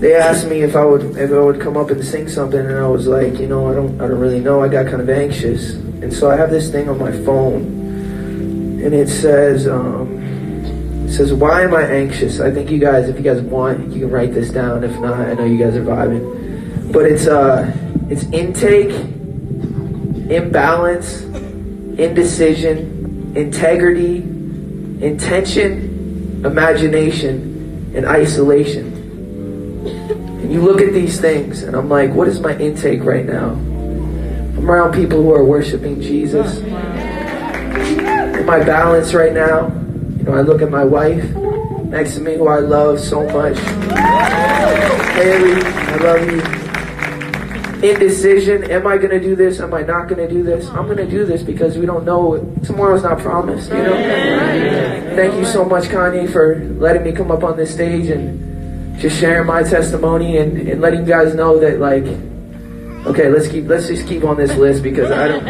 They 0.00 0.14
asked 0.14 0.46
me 0.48 0.62
if 0.62 0.76
I 0.76 0.84
would 0.84 1.16
if 1.16 1.30
I 1.30 1.40
would 1.40 1.60
come 1.60 1.76
up 1.76 1.90
and 1.90 2.02
sing 2.04 2.28
something, 2.28 2.60
and 2.60 2.78
I 2.78 2.86
was 2.86 3.06
like, 3.06 3.38
you 3.38 3.48
know, 3.48 3.68
I 3.70 3.74
don't 3.74 4.00
I 4.00 4.06
don't 4.08 4.20
really 4.20 4.40
know. 4.40 4.62
I 4.62 4.68
got 4.68 4.86
kind 4.86 5.00
of 5.02 5.10
anxious, 5.10 5.74
and 5.74 6.12
so 6.12 6.30
I 6.30 6.36
have 6.36 6.50
this 6.50 6.70
thing 6.70 6.88
on 6.88 6.98
my 6.98 7.12
phone, 7.24 7.62
and 8.82 8.94
it 8.94 9.08
says. 9.08 9.66
Um, 9.66 10.20
it 11.10 11.14
says, 11.14 11.32
why 11.32 11.62
am 11.64 11.74
I 11.74 11.82
anxious? 11.82 12.38
I 12.38 12.52
think 12.52 12.70
you 12.70 12.78
guys, 12.78 13.08
if 13.08 13.16
you 13.16 13.22
guys 13.22 13.40
want, 13.42 13.92
you 13.92 14.02
can 14.02 14.10
write 14.10 14.32
this 14.32 14.50
down. 14.50 14.84
If 14.84 14.96
not, 15.00 15.18
I 15.18 15.34
know 15.34 15.44
you 15.44 15.58
guys 15.58 15.74
are 15.74 15.82
vibing. 15.82 16.92
But 16.92 17.06
it's 17.06 17.26
uh 17.26 17.76
it's 18.08 18.22
intake, 18.26 18.92
imbalance, 20.30 21.22
indecision, 21.98 23.32
integrity, 23.34 24.18
intention, 25.04 25.89
imagination, 26.44 27.92
and 27.94 28.06
isolation. 28.06 28.86
And 30.40 30.52
you 30.52 30.62
look 30.62 30.80
at 30.80 30.92
these 30.92 31.20
things 31.20 31.62
and 31.62 31.76
I'm 31.76 31.88
like, 31.88 32.12
what 32.12 32.28
is 32.28 32.40
my 32.40 32.56
intake 32.58 33.04
right 33.04 33.26
now? 33.26 33.50
I'm 33.50 34.70
around 34.70 34.92
people 34.94 35.22
who 35.22 35.32
are 35.32 35.44
worshiping 35.44 36.00
Jesus. 36.00 36.60
Am 36.60 38.48
I 38.48 38.64
balanced 38.64 39.14
right 39.14 39.32
now? 39.32 39.68
You 40.16 40.22
know, 40.24 40.34
I 40.34 40.40
look 40.42 40.62
at 40.62 40.70
my 40.70 40.84
wife 40.84 41.24
next 41.86 42.14
to 42.14 42.20
me 42.20 42.36
who 42.36 42.48
I 42.48 42.60
love 42.60 43.00
so 43.00 43.24
much. 43.30 43.58
Haley, 45.16 45.62
I 45.62 45.96
love 45.96 46.30
you. 46.30 46.59
Indecision. 47.82 48.70
Am 48.70 48.86
I 48.86 48.98
going 48.98 49.10
to 49.10 49.20
do 49.20 49.34
this? 49.34 49.60
Am 49.60 49.72
I 49.72 49.82
not 49.82 50.08
going 50.08 50.26
to 50.26 50.32
do 50.32 50.42
this? 50.42 50.66
I'm 50.68 50.86
going 50.86 50.98
to 50.98 51.08
do 51.08 51.24
this 51.24 51.42
because 51.42 51.78
we 51.78 51.86
don't 51.86 52.04
know. 52.04 52.38
Tomorrow's 52.64 53.02
not 53.02 53.18
promised, 53.18 53.70
you 53.70 53.78
know? 53.78 53.96
Thank 55.16 55.34
you 55.34 55.44
so 55.46 55.64
much, 55.64 55.84
Kanye, 55.84 56.30
for 56.30 56.62
letting 56.78 57.04
me 57.04 57.12
come 57.12 57.30
up 57.30 57.42
on 57.42 57.56
this 57.56 57.72
stage 57.72 58.08
and 58.08 58.98
just 59.00 59.18
sharing 59.18 59.46
my 59.46 59.62
testimony 59.62 60.36
and, 60.36 60.58
and 60.68 60.80
letting 60.80 61.00
you 61.00 61.06
guys 61.06 61.34
know 61.34 61.58
that, 61.58 61.78
like, 61.78 62.04
okay, 63.06 63.30
let's 63.30 63.48
keep, 63.48 63.66
let's 63.66 63.88
just 63.88 64.06
keep 64.06 64.24
on 64.24 64.36
this 64.36 64.54
list 64.56 64.82
because 64.82 65.10
I 65.10 65.28
don't, 65.28 65.46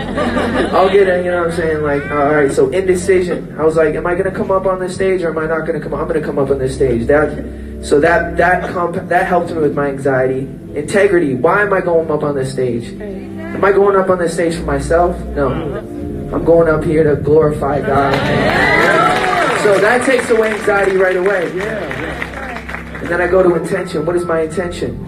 I'll 0.73 0.89
get 0.89 1.09
it, 1.09 1.25
you 1.25 1.33
know 1.33 1.43
what 1.43 1.51
I'm 1.51 1.57
saying? 1.57 1.83
Like, 1.83 2.03
all 2.11 2.33
right, 2.33 2.53
so 2.53 2.69
indecision. 2.71 3.59
I 3.59 3.65
was 3.65 3.77
like, 3.77 3.97
am 3.97 4.07
I 4.07 4.15
going 4.15 4.31
to 4.31 4.37
come 4.37 4.53
up 4.53 4.67
on 4.67 4.79
this 4.79 4.95
stage 4.95 5.23
or 5.23 5.31
am 5.31 5.39
I 5.39 5.47
not 5.47 5.67
going 5.67 5.75
to 5.75 5.81
come? 5.81 5.95
up? 5.95 6.01
I'm 6.01 6.09
going 6.09 6.21
to 6.21 6.27
come 6.27 6.39
up 6.39 6.51
on 6.51 6.59
this 6.59 6.77
stage. 6.77 7.07
That, 7.09 7.70
so 7.83 7.99
that 8.01 8.37
that 8.37 8.71
comp- 8.73 9.09
that 9.09 9.27
helped 9.27 9.51
me 9.51 9.59
with 9.59 9.75
my 9.75 9.89
anxiety. 9.89 10.49
Integrity. 10.75 11.35
Why 11.35 11.63
am 11.63 11.73
I 11.73 11.81
going 11.81 12.11
up 12.11 12.23
on 12.23 12.35
this 12.35 12.53
stage? 12.53 12.89
Am 13.01 13.65
I 13.65 13.73
going 13.73 13.97
up 13.97 14.11
on 14.11 14.19
this 14.19 14.35
stage 14.35 14.55
for 14.55 14.65
myself? 14.65 15.19
No. 15.35 15.49
I'm 16.33 16.45
going 16.45 16.69
up 16.69 16.85
here 16.85 17.03
to 17.03 17.21
glorify 17.21 17.81
God. 17.81 18.15
So 19.65 19.79
that 19.81 20.07
takes 20.07 20.31
away 20.31 20.53
anxiety 20.53 20.97
right 20.97 21.17
away. 21.17 21.51
And 21.51 23.09
then 23.09 23.21
I 23.21 23.27
go 23.27 23.43
to 23.43 23.57
intention. 23.57 24.07
What 24.07 24.15
is 24.17 24.25
my 24.25 24.43
intention? 24.43 25.07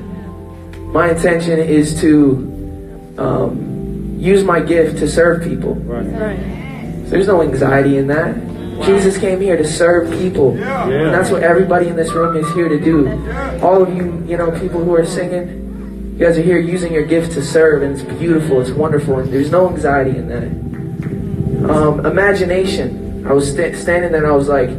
My 0.93 1.11
intention 1.11 1.59
is 1.59 2.01
to 2.01 3.15
um, 3.19 4.17
use 4.19 4.45
my 4.45 4.61
gift 4.61 4.99
to 4.99 5.09
serve 5.09 5.43
people. 5.45 5.75
So 5.77 7.11
there's 7.11 7.27
no 7.29 7.43
anxiety 7.43 7.99
in 7.99 8.09
that. 8.09 8.35
Jesus 8.85 9.19
came 9.19 9.41
here 9.41 9.57
to 9.57 9.65
serve 9.67 10.11
people. 10.19 10.57
And 10.91 11.15
that's 11.15 11.31
what 11.31 11.43
everybody 11.43 11.89
in 11.89 11.97
this 11.97 12.13
room 12.13 12.37
is 12.37 12.51
here 12.55 12.69
to 12.69 12.79
do. 12.81 13.09
All 13.63 13.83
of 13.83 13.95
you, 13.95 14.25
you 14.27 14.37
know, 14.37 14.51
people 14.59 14.83
who 14.85 14.95
are 14.95 15.05
singing, 15.05 16.15
you 16.19 16.27
guys 16.27 16.37
are 16.39 16.43
here 16.43 16.59
using 16.59 16.93
your 16.93 17.05
gift 17.05 17.33
to 17.33 17.43
serve, 17.43 17.83
and 17.83 17.93
it's 17.95 18.03
beautiful, 18.19 18.61
it's 18.61 18.71
wonderful, 18.71 19.19
and 19.19 19.33
there's 19.33 19.51
no 19.51 19.69
anxiety 19.69 20.17
in 20.19 20.29
that. 20.29 21.71
Um, 21.71 22.05
imagination. 22.05 23.27
I 23.27 23.33
was 23.33 23.51
sta- 23.51 23.75
standing 23.75 24.11
there 24.13 24.25
and 24.25 24.33
I 24.33 24.35
was 24.37 24.49
like, 24.49 24.71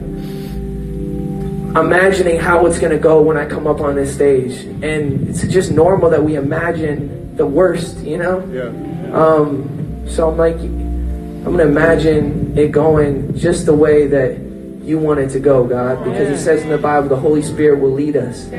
imagining 1.76 2.40
how 2.40 2.66
it's 2.68 2.78
going 2.78 2.92
to 2.92 3.00
go 3.00 3.22
when 3.22 3.38
I 3.38 3.46
come 3.46 3.66
up 3.68 3.80
on 3.82 3.96
this 3.96 4.14
stage. 4.14 4.66
And 4.84 5.30
it's 5.30 5.42
just 5.48 5.72
normal 5.72 6.10
that 6.12 6.24
we 6.24 6.36
imagine 6.36 7.36
the 7.36 7.48
worst, 7.48 7.98
you 8.00 8.18
know? 8.18 8.46
Yeah. 8.48 8.70
Um, 9.18 10.06
so 10.08 10.30
I'm 10.30 10.38
like, 10.38 10.58
I'm 10.58 11.44
going 11.46 11.58
to 11.58 11.64
imagine 11.68 12.43
it 12.56 12.72
going 12.72 13.38
just 13.38 13.66
the 13.66 13.74
way 13.74 14.08
that 14.08 14.38
you 14.84 15.00
want 15.00 15.20
it 15.20 15.30
to 15.30 15.40
go, 15.40 15.66
God, 15.66 16.04
because 16.04 16.30
it 16.30 16.44
says 16.44 16.62
in 16.62 16.70
the 16.70 16.78
Bible 16.78 17.10
the 17.10 17.16
Holy 17.16 17.42
Spirit 17.42 17.80
will 17.80 17.92
lead 17.92 18.18
us. 18.18 18.50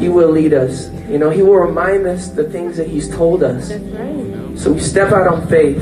He 0.00 0.08
will 0.08 0.30
lead 0.30 0.52
us. 0.52 0.90
You 1.08 1.18
know, 1.18 1.30
He 1.30 1.42
will 1.42 1.56
remind 1.56 2.06
us 2.06 2.28
the 2.28 2.44
things 2.50 2.76
that 2.76 2.88
He's 2.88 3.08
told 3.08 3.42
us. 3.42 3.68
So 4.60 4.72
we 4.72 4.80
step 4.80 5.12
out 5.12 5.28
on 5.28 5.46
faith. 5.48 5.78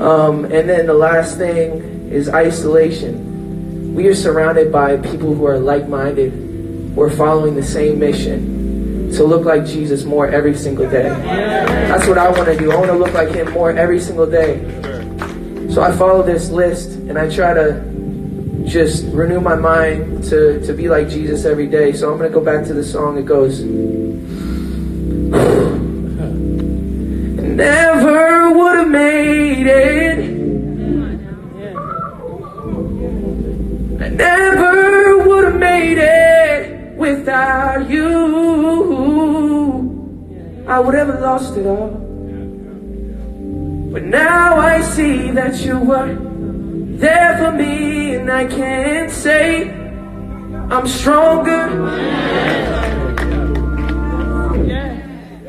Um, 0.00 0.46
and 0.46 0.68
then 0.68 0.86
the 0.86 0.94
last 0.94 1.38
thing 1.38 2.10
is 2.10 2.28
isolation. 2.28 3.94
We 3.94 4.08
are 4.08 4.14
surrounded 4.14 4.72
by 4.72 4.96
people 4.96 5.34
who 5.34 5.46
are 5.46 5.58
like 5.58 5.88
minded, 5.88 6.32
who 6.32 7.00
are 7.00 7.10
following 7.10 7.54
the 7.54 7.62
same 7.62 8.00
mission 8.00 9.12
to 9.12 9.24
look 9.24 9.44
like 9.44 9.64
Jesus 9.64 10.04
more 10.04 10.26
every 10.26 10.56
single 10.56 10.88
day. 10.90 11.04
That's 11.04 12.08
what 12.08 12.18
I 12.18 12.30
want 12.30 12.46
to 12.46 12.56
do. 12.56 12.72
I 12.72 12.76
want 12.76 12.90
to 12.90 12.96
look 12.96 13.12
like 13.12 13.30
Him 13.30 13.52
more 13.52 13.70
every 13.70 14.00
single 14.00 14.26
day. 14.26 14.58
So 15.72 15.82
I 15.82 15.90
follow 15.90 16.22
this 16.22 16.50
list 16.50 16.90
and 16.90 17.18
I 17.18 17.30
try 17.30 17.54
to 17.54 17.82
just 18.66 19.06
renew 19.06 19.40
my 19.40 19.54
mind 19.54 20.22
to, 20.24 20.60
to 20.66 20.74
be 20.74 20.90
like 20.90 21.08
Jesus 21.08 21.46
every 21.46 21.66
day. 21.66 21.94
So 21.94 22.12
I'm 22.12 22.18
going 22.18 22.30
to 22.30 22.38
go 22.38 22.44
back 22.44 22.66
to 22.66 22.74
the 22.74 22.84
song. 22.84 23.16
It 23.16 23.24
goes, 23.24 23.62
Never 27.40 28.52
would 28.52 28.76
have 28.80 28.88
made 28.88 29.66
it. 29.66 30.18
I 34.02 34.08
never 34.10 35.26
would 35.26 35.44
have 35.44 35.58
made 35.58 35.96
it 35.96 36.96
without 36.98 37.88
you. 37.88 38.12
I 40.68 40.78
would 40.78 40.94
have 40.94 41.18
lost 41.18 41.56
it 41.56 41.66
all. 41.66 42.11
But 43.92 44.04
now 44.04 44.56
I 44.56 44.80
see 44.80 45.30
that 45.32 45.60
you 45.60 45.78
were 45.78 46.16
there 46.96 47.36
for 47.36 47.52
me, 47.52 48.14
and 48.14 48.32
I 48.32 48.46
can't 48.46 49.10
say 49.10 49.68
I'm 50.70 50.86
stronger. 50.86 51.68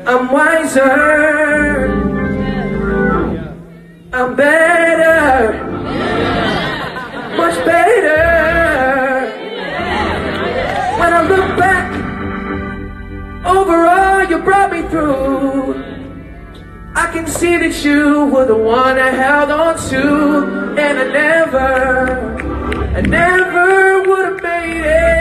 I'm 0.06 0.30
wiser. 0.30 1.88
I'm 4.12 4.36
better. 4.36 5.52
Much 7.38 7.56
better. 7.64 8.22
When 11.00 11.12
I 11.14 11.22
look 11.32 11.48
back 11.56 11.88
over 13.46 13.86
all 13.86 14.24
you 14.28 14.38
brought 14.40 14.70
me 14.70 14.82
through, 14.90 15.53
can 17.14 17.26
see 17.28 17.56
that 17.56 17.84
you 17.84 18.26
were 18.26 18.44
the 18.44 18.56
one 18.56 18.98
I 18.98 19.10
held 19.10 19.48
on 19.48 19.78
to, 19.90 20.76
and 20.76 20.98
I 20.98 21.06
never, 21.12 22.40
I 22.98 23.00
never 23.02 24.02
would 24.02 24.24
have 24.30 24.42
made 24.42 24.84
it. 24.84 25.14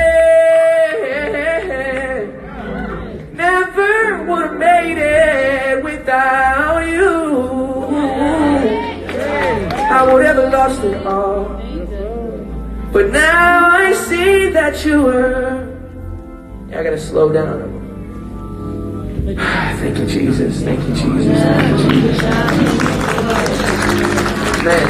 Never 3.36 4.23
would 4.23 4.45
have 4.47 4.58
made 4.58 4.97
it 4.97 5.84
without 5.84 6.79
you. 6.79 7.13
I 9.97 10.01
would 10.11 10.26
have 10.26 10.51
lost 10.51 10.84
it 10.84 11.05
all. 11.05 11.43
But 12.91 13.11
now 13.11 13.70
I 13.70 13.93
see 13.93 14.49
that 14.49 14.84
you 14.84 15.03
were. 15.03 15.70
Yeah, 16.70 16.80
I 16.80 16.84
gotta 16.84 16.99
slow 16.99 17.32
down. 17.32 17.72
Thank 19.24 19.99
you, 19.99 20.05
Jesus. 20.05 20.61
Thank 20.63 20.82
you, 20.82 20.95
Jesus. 20.95 21.39
Thank 21.39 21.80
you, 21.80 21.89
Jesus. 21.89 22.21
Man. 24.63 24.88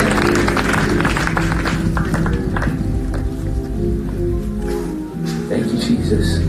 Thank 5.50 5.66
you, 5.72 5.78
Jesus. 5.80 6.40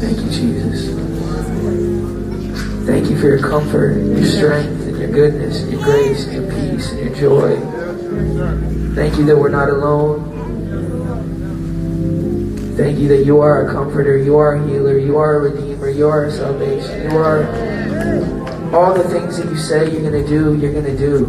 Thank 0.00 0.18
you, 0.18 0.30
Jesus. 0.30 0.90
Thank 2.86 3.08
you 3.08 3.16
for 3.20 3.28
your 3.28 3.38
comfort, 3.38 3.98
your 3.98 4.24
strength, 4.24 4.88
and 4.88 4.98
your 4.98 5.10
goodness, 5.10 5.62
your 5.70 5.80
grace, 5.80 6.26
your 6.26 6.50
peace, 6.50 6.90
and 6.90 7.00
your 7.06 7.14
joy. 7.14 7.56
Thank 8.96 9.16
you 9.16 9.24
that 9.26 9.36
we're 9.36 9.48
not 9.48 9.68
alone. 9.68 10.30
Thank 12.76 12.98
you 12.98 13.06
that 13.08 13.24
you 13.24 13.40
are 13.40 13.68
a 13.68 13.72
comforter, 13.72 14.16
you 14.16 14.38
are 14.38 14.54
a 14.54 14.66
healer, 14.66 14.98
you 14.98 15.18
are 15.18 15.36
a 15.36 15.40
redeemer, 15.50 15.71
you 15.96 16.08
are 16.08 16.30
salvation, 16.30 17.10
you 17.10 17.16
are 17.18 17.44
all 18.74 18.94
the 18.94 19.04
things 19.08 19.36
that 19.38 19.46
you 19.46 19.56
say 19.56 19.90
you're 19.90 20.10
going 20.10 20.22
to 20.22 20.28
do, 20.28 20.56
you're 20.58 20.72
going 20.72 20.84
to 20.84 20.96
do. 20.96 21.26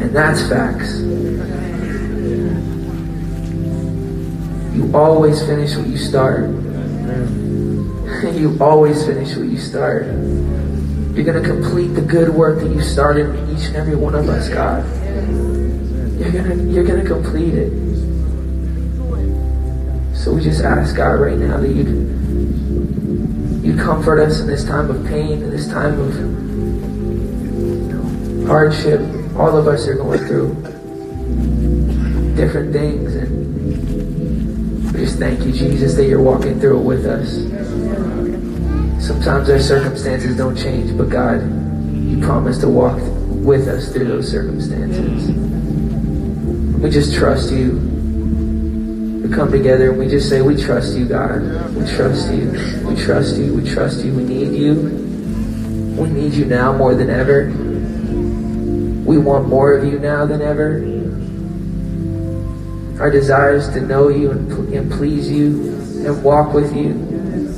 And 0.00 0.14
that's 0.14 0.48
facts. 0.48 1.00
You 4.76 4.90
always 4.94 5.44
finish 5.44 5.76
what 5.76 5.86
you 5.86 5.98
start. 5.98 6.50
you 8.34 8.56
always 8.60 9.04
finish 9.04 9.36
what 9.36 9.48
you 9.48 9.58
start. 9.58 10.06
You're 10.06 11.24
going 11.24 11.42
to 11.42 11.48
complete 11.48 11.88
the 11.88 12.02
good 12.02 12.28
work 12.28 12.60
that 12.60 12.68
you 12.68 12.80
started 12.82 13.34
in 13.34 13.56
each 13.56 13.66
and 13.66 13.76
every 13.76 13.96
one 13.96 14.14
of 14.14 14.28
us, 14.28 14.48
God. 14.48 14.84
You're 16.18 16.30
going 16.30 16.44
to 16.44 16.56
you're 16.72 16.84
going 16.84 17.02
to 17.02 17.06
complete 17.06 17.54
it. 17.54 17.72
So 20.14 20.32
we 20.34 20.42
just 20.42 20.62
ask 20.62 20.96
God 20.96 21.20
right 21.20 21.38
now 21.38 21.58
that 21.58 21.68
you'd, 21.68 21.86
you'd 23.66 23.78
comfort 23.80 24.20
us 24.20 24.38
in 24.38 24.46
this 24.46 24.64
time 24.64 24.88
of 24.88 25.04
pain, 25.06 25.42
in 25.42 25.50
this 25.50 25.66
time 25.66 25.98
of 25.98 26.14
you 26.14 26.46
hardship. 28.46 29.00
All 29.36 29.56
of 29.56 29.66
us 29.66 29.88
are 29.88 29.96
going 29.96 30.20
through 30.20 30.54
different 32.36 32.72
things 32.72 33.16
and 33.16 34.92
we 34.92 35.00
just 35.00 35.18
thank 35.18 35.44
you, 35.44 35.50
Jesus, 35.52 35.96
that 35.96 36.06
you're 36.06 36.22
walking 36.22 36.60
through 36.60 36.78
it 36.78 36.84
with 36.84 37.06
us. 37.06 37.34
Sometimes 39.04 39.50
our 39.50 39.58
circumstances 39.58 40.36
don't 40.36 40.56
change, 40.56 40.96
but 40.96 41.10
God, 41.10 41.42
you 41.92 42.20
promise 42.24 42.58
to 42.58 42.68
walk 42.68 43.00
with 43.28 43.66
us 43.66 43.92
through 43.92 44.06
those 44.06 44.30
circumstances. 44.30 45.32
We 46.80 46.88
just 46.88 47.16
trust 47.16 47.50
you. 47.50 47.95
We 49.26 49.34
come 49.34 49.50
together 49.50 49.90
and 49.90 49.98
we 49.98 50.06
just 50.06 50.28
say, 50.28 50.40
We 50.40 50.56
trust 50.56 50.96
you, 50.96 51.04
God. 51.04 51.42
We 51.74 51.84
trust 51.96 52.32
you. 52.32 52.48
We 52.86 52.94
trust 52.94 53.36
you. 53.36 53.54
We 53.54 53.68
trust 53.68 54.04
you. 54.04 54.14
We 54.14 54.22
need 54.22 54.56
you. 54.56 54.74
We 55.98 56.08
need 56.10 56.32
you 56.34 56.44
now 56.44 56.72
more 56.72 56.94
than 56.94 57.10
ever. 57.10 57.46
We 59.04 59.18
want 59.18 59.48
more 59.48 59.74
of 59.74 59.84
you 59.84 59.98
now 59.98 60.26
than 60.26 60.42
ever. 60.42 60.76
Our 63.02 63.10
desire 63.10 63.56
is 63.56 63.68
to 63.70 63.80
know 63.80 64.10
you 64.10 64.30
and, 64.30 64.72
and 64.72 64.92
please 64.92 65.28
you 65.28 65.74
and 66.06 66.22
walk 66.22 66.54
with 66.54 66.76
you. 66.76 66.92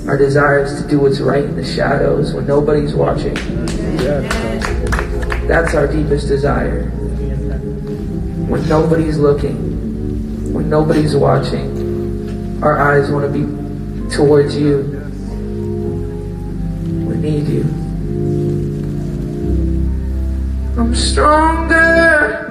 Our 0.08 0.16
desire 0.16 0.60
is 0.60 0.80
to 0.80 0.88
do 0.88 1.00
what's 1.00 1.20
right 1.20 1.44
in 1.44 1.54
the 1.54 1.66
shadows 1.66 2.32
when 2.32 2.46
nobody's 2.46 2.94
watching. 2.94 3.34
That's 5.46 5.74
our 5.74 5.86
deepest 5.86 6.28
desire. 6.28 6.84
When 8.48 8.66
nobody's 8.70 9.18
looking, 9.18 9.67
when 10.52 10.68
nobody's 10.70 11.14
watching, 11.14 12.62
our 12.62 12.78
eyes 12.78 13.10
want 13.10 13.30
to 13.30 13.38
be 13.38 13.44
towards 14.14 14.56
you. 14.56 14.82
We 17.06 17.16
need 17.16 17.46
you. 17.48 17.64
I'm 20.78 20.94
stronger. 20.94 22.48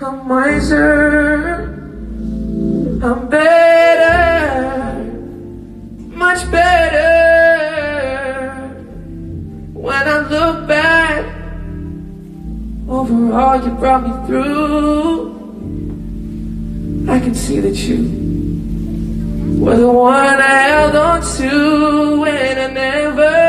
I'm 0.00 0.28
wiser. 0.28 1.74
I'm 3.02 3.28
better. 3.28 5.04
Much 6.16 6.50
better. 6.50 6.98
When 9.72 10.08
I 10.08 10.18
look 10.28 10.66
back 10.66 11.24
over 12.88 13.32
all 13.32 13.56
you 13.62 13.70
brought 13.72 14.02
me 14.02 14.26
through, 14.26 15.07
I 17.08 17.18
can 17.18 17.34
see 17.34 17.58
that 17.60 17.74
you 17.74 18.02
were 19.58 19.76
the 19.76 19.90
one 19.90 20.14
I 20.14 20.68
held 20.68 20.94
on 20.94 21.22
to 21.22 22.20
when 22.20 22.58
I 22.58 22.66
never. 22.66 23.48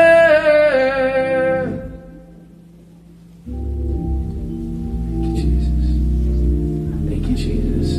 Thank 5.20 5.36
you, 5.36 5.42
Jesus. 5.42 5.86
Thank 7.06 7.28
you, 7.28 7.36
Jesus. 7.36 7.90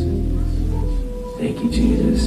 Thank 1.38 1.56
you, 1.64 1.70
Jesus. 1.70 2.24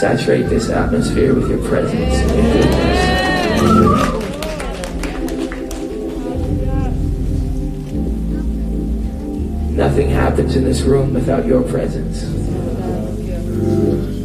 Saturate 0.00 0.48
this 0.48 0.70
atmosphere 0.70 1.34
with 1.34 1.50
your 1.50 1.62
presence 1.68 2.81
Nothing 9.92 10.08
happens 10.08 10.56
in 10.56 10.64
this 10.64 10.80
room 10.80 11.12
without 11.12 11.44
your 11.44 11.62
presence. 11.62 12.24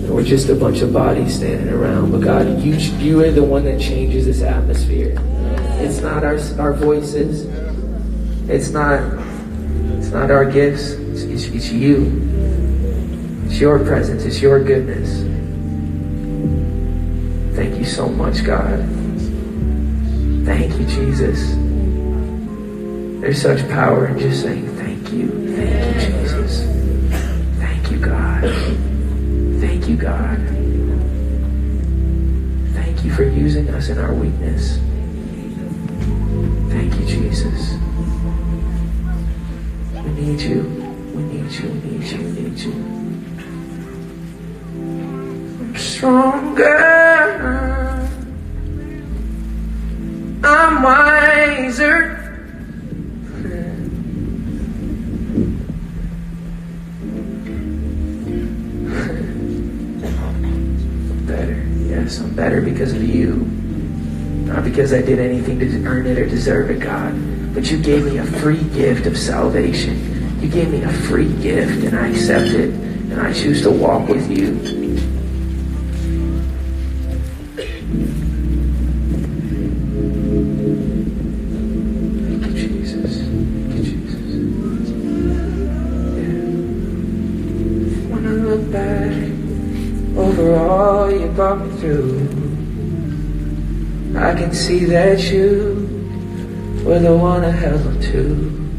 We're 0.10 0.24
just 0.24 0.48
a 0.48 0.56
bunch 0.56 0.80
of 0.80 0.94
bodies 0.94 1.36
standing 1.36 1.68
around, 1.68 2.14
but 2.14 2.22
God, 2.22 2.62
you 2.62 2.76
you 2.76 3.22
are 3.22 3.32
the 3.32 3.44
one 3.44 3.66
that 3.66 3.78
changes 3.78 4.26
this 4.26 4.42
atmosphere. 4.42 5.22
It's 5.82 6.00
not 6.00 6.24
our 6.24 6.40
our 6.58 6.72
voices. 6.72 7.48
It's 8.50 8.70
not 8.70 9.02
it's 9.98 10.08
not 10.08 10.32
our 10.32 10.50
gifts. 10.50 10.92
It's, 10.92 11.24
it's, 11.24 11.44
it's 11.48 11.70
you. 11.70 12.14
It's 13.48 13.60
your 13.60 13.78
presence. 13.78 14.24
It's 14.24 14.42
your 14.42 14.64
goodness. 14.64 15.20
Thank 17.58 17.78
you 17.78 17.84
so 17.84 18.08
much, 18.08 18.42
God. 18.46 18.80
Thank 20.46 20.80
you, 20.80 20.86
Jesus. 20.86 21.56
There's 23.20 23.42
such 23.42 23.68
power 23.68 24.08
in 24.08 24.18
just 24.18 24.44
saying 24.44 24.74
thank 24.78 25.12
you. 25.12 25.47
Thank 25.58 26.12
you, 26.12 26.22
Jesus. 26.22 26.62
Thank 27.58 27.90
you, 27.90 27.98
God. 27.98 28.44
Thank 29.60 29.90
you, 29.90 29.98
God. 29.98 30.38
Thank 32.76 33.04
you 33.04 33.12
for 33.12 33.24
using 33.24 33.68
us 33.70 33.90
in 33.90 33.98
our 33.98 34.14
weakness. 34.14 34.78
Thank 36.70 36.94
you, 37.00 37.06
Jesus. 37.08 37.74
We 39.96 40.12
need 40.12 40.42
you. 40.42 40.62
We 41.16 41.24
need 41.24 41.52
you. 41.52 41.70
We 41.70 41.90
need 41.90 42.04
you. 42.04 42.18
We 42.20 42.32
need 42.40 42.60
you. 42.60 42.74
I'm 45.60 45.76
stronger. 45.76 46.78
I'm 50.44 50.84
wiser. 50.84 52.17
Better 62.38 62.62
because 62.62 62.94
of 62.94 63.04
you. 63.04 63.34
Not 64.46 64.64
because 64.64 64.94
I 64.94 65.02
did 65.02 65.20
anything 65.20 65.60
to 65.60 65.86
earn 65.86 66.06
it 66.06 66.20
or 66.20 66.26
deserve 66.28 66.70
it, 66.70 66.80
God. 66.80 67.14
But 67.54 67.70
you 67.72 67.82
gave 67.82 68.06
me 68.06 68.18
a 68.18 68.26
free 68.26 68.64
gift 68.66 69.08
of 69.08 69.18
salvation. 69.18 70.40
You 70.40 70.48
gave 70.48 70.70
me 70.70 70.84
a 70.84 70.94
free 71.10 71.34
gift, 71.42 71.84
and 71.84 71.98
I 71.98 72.10
accept 72.10 72.52
it, 72.52 72.70
and 72.70 73.20
I 73.20 73.34
choose 73.34 73.64
to 73.64 73.72
walk 73.72 74.08
with 74.08 74.30
you. 74.30 74.78
Thank 91.38 92.17
can 94.38 94.54
see 94.54 94.86
that 94.86 95.20
you 95.32 95.44
were 96.86 97.00
the 97.00 97.16
one 97.18 97.44
I 97.44 97.50
held 97.50 98.02
to. 98.04 98.70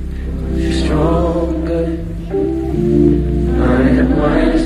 You're 0.54 0.72
stronger. 0.72 1.84
I 3.64 3.82
am 4.00 4.16
wiser. 4.16 4.57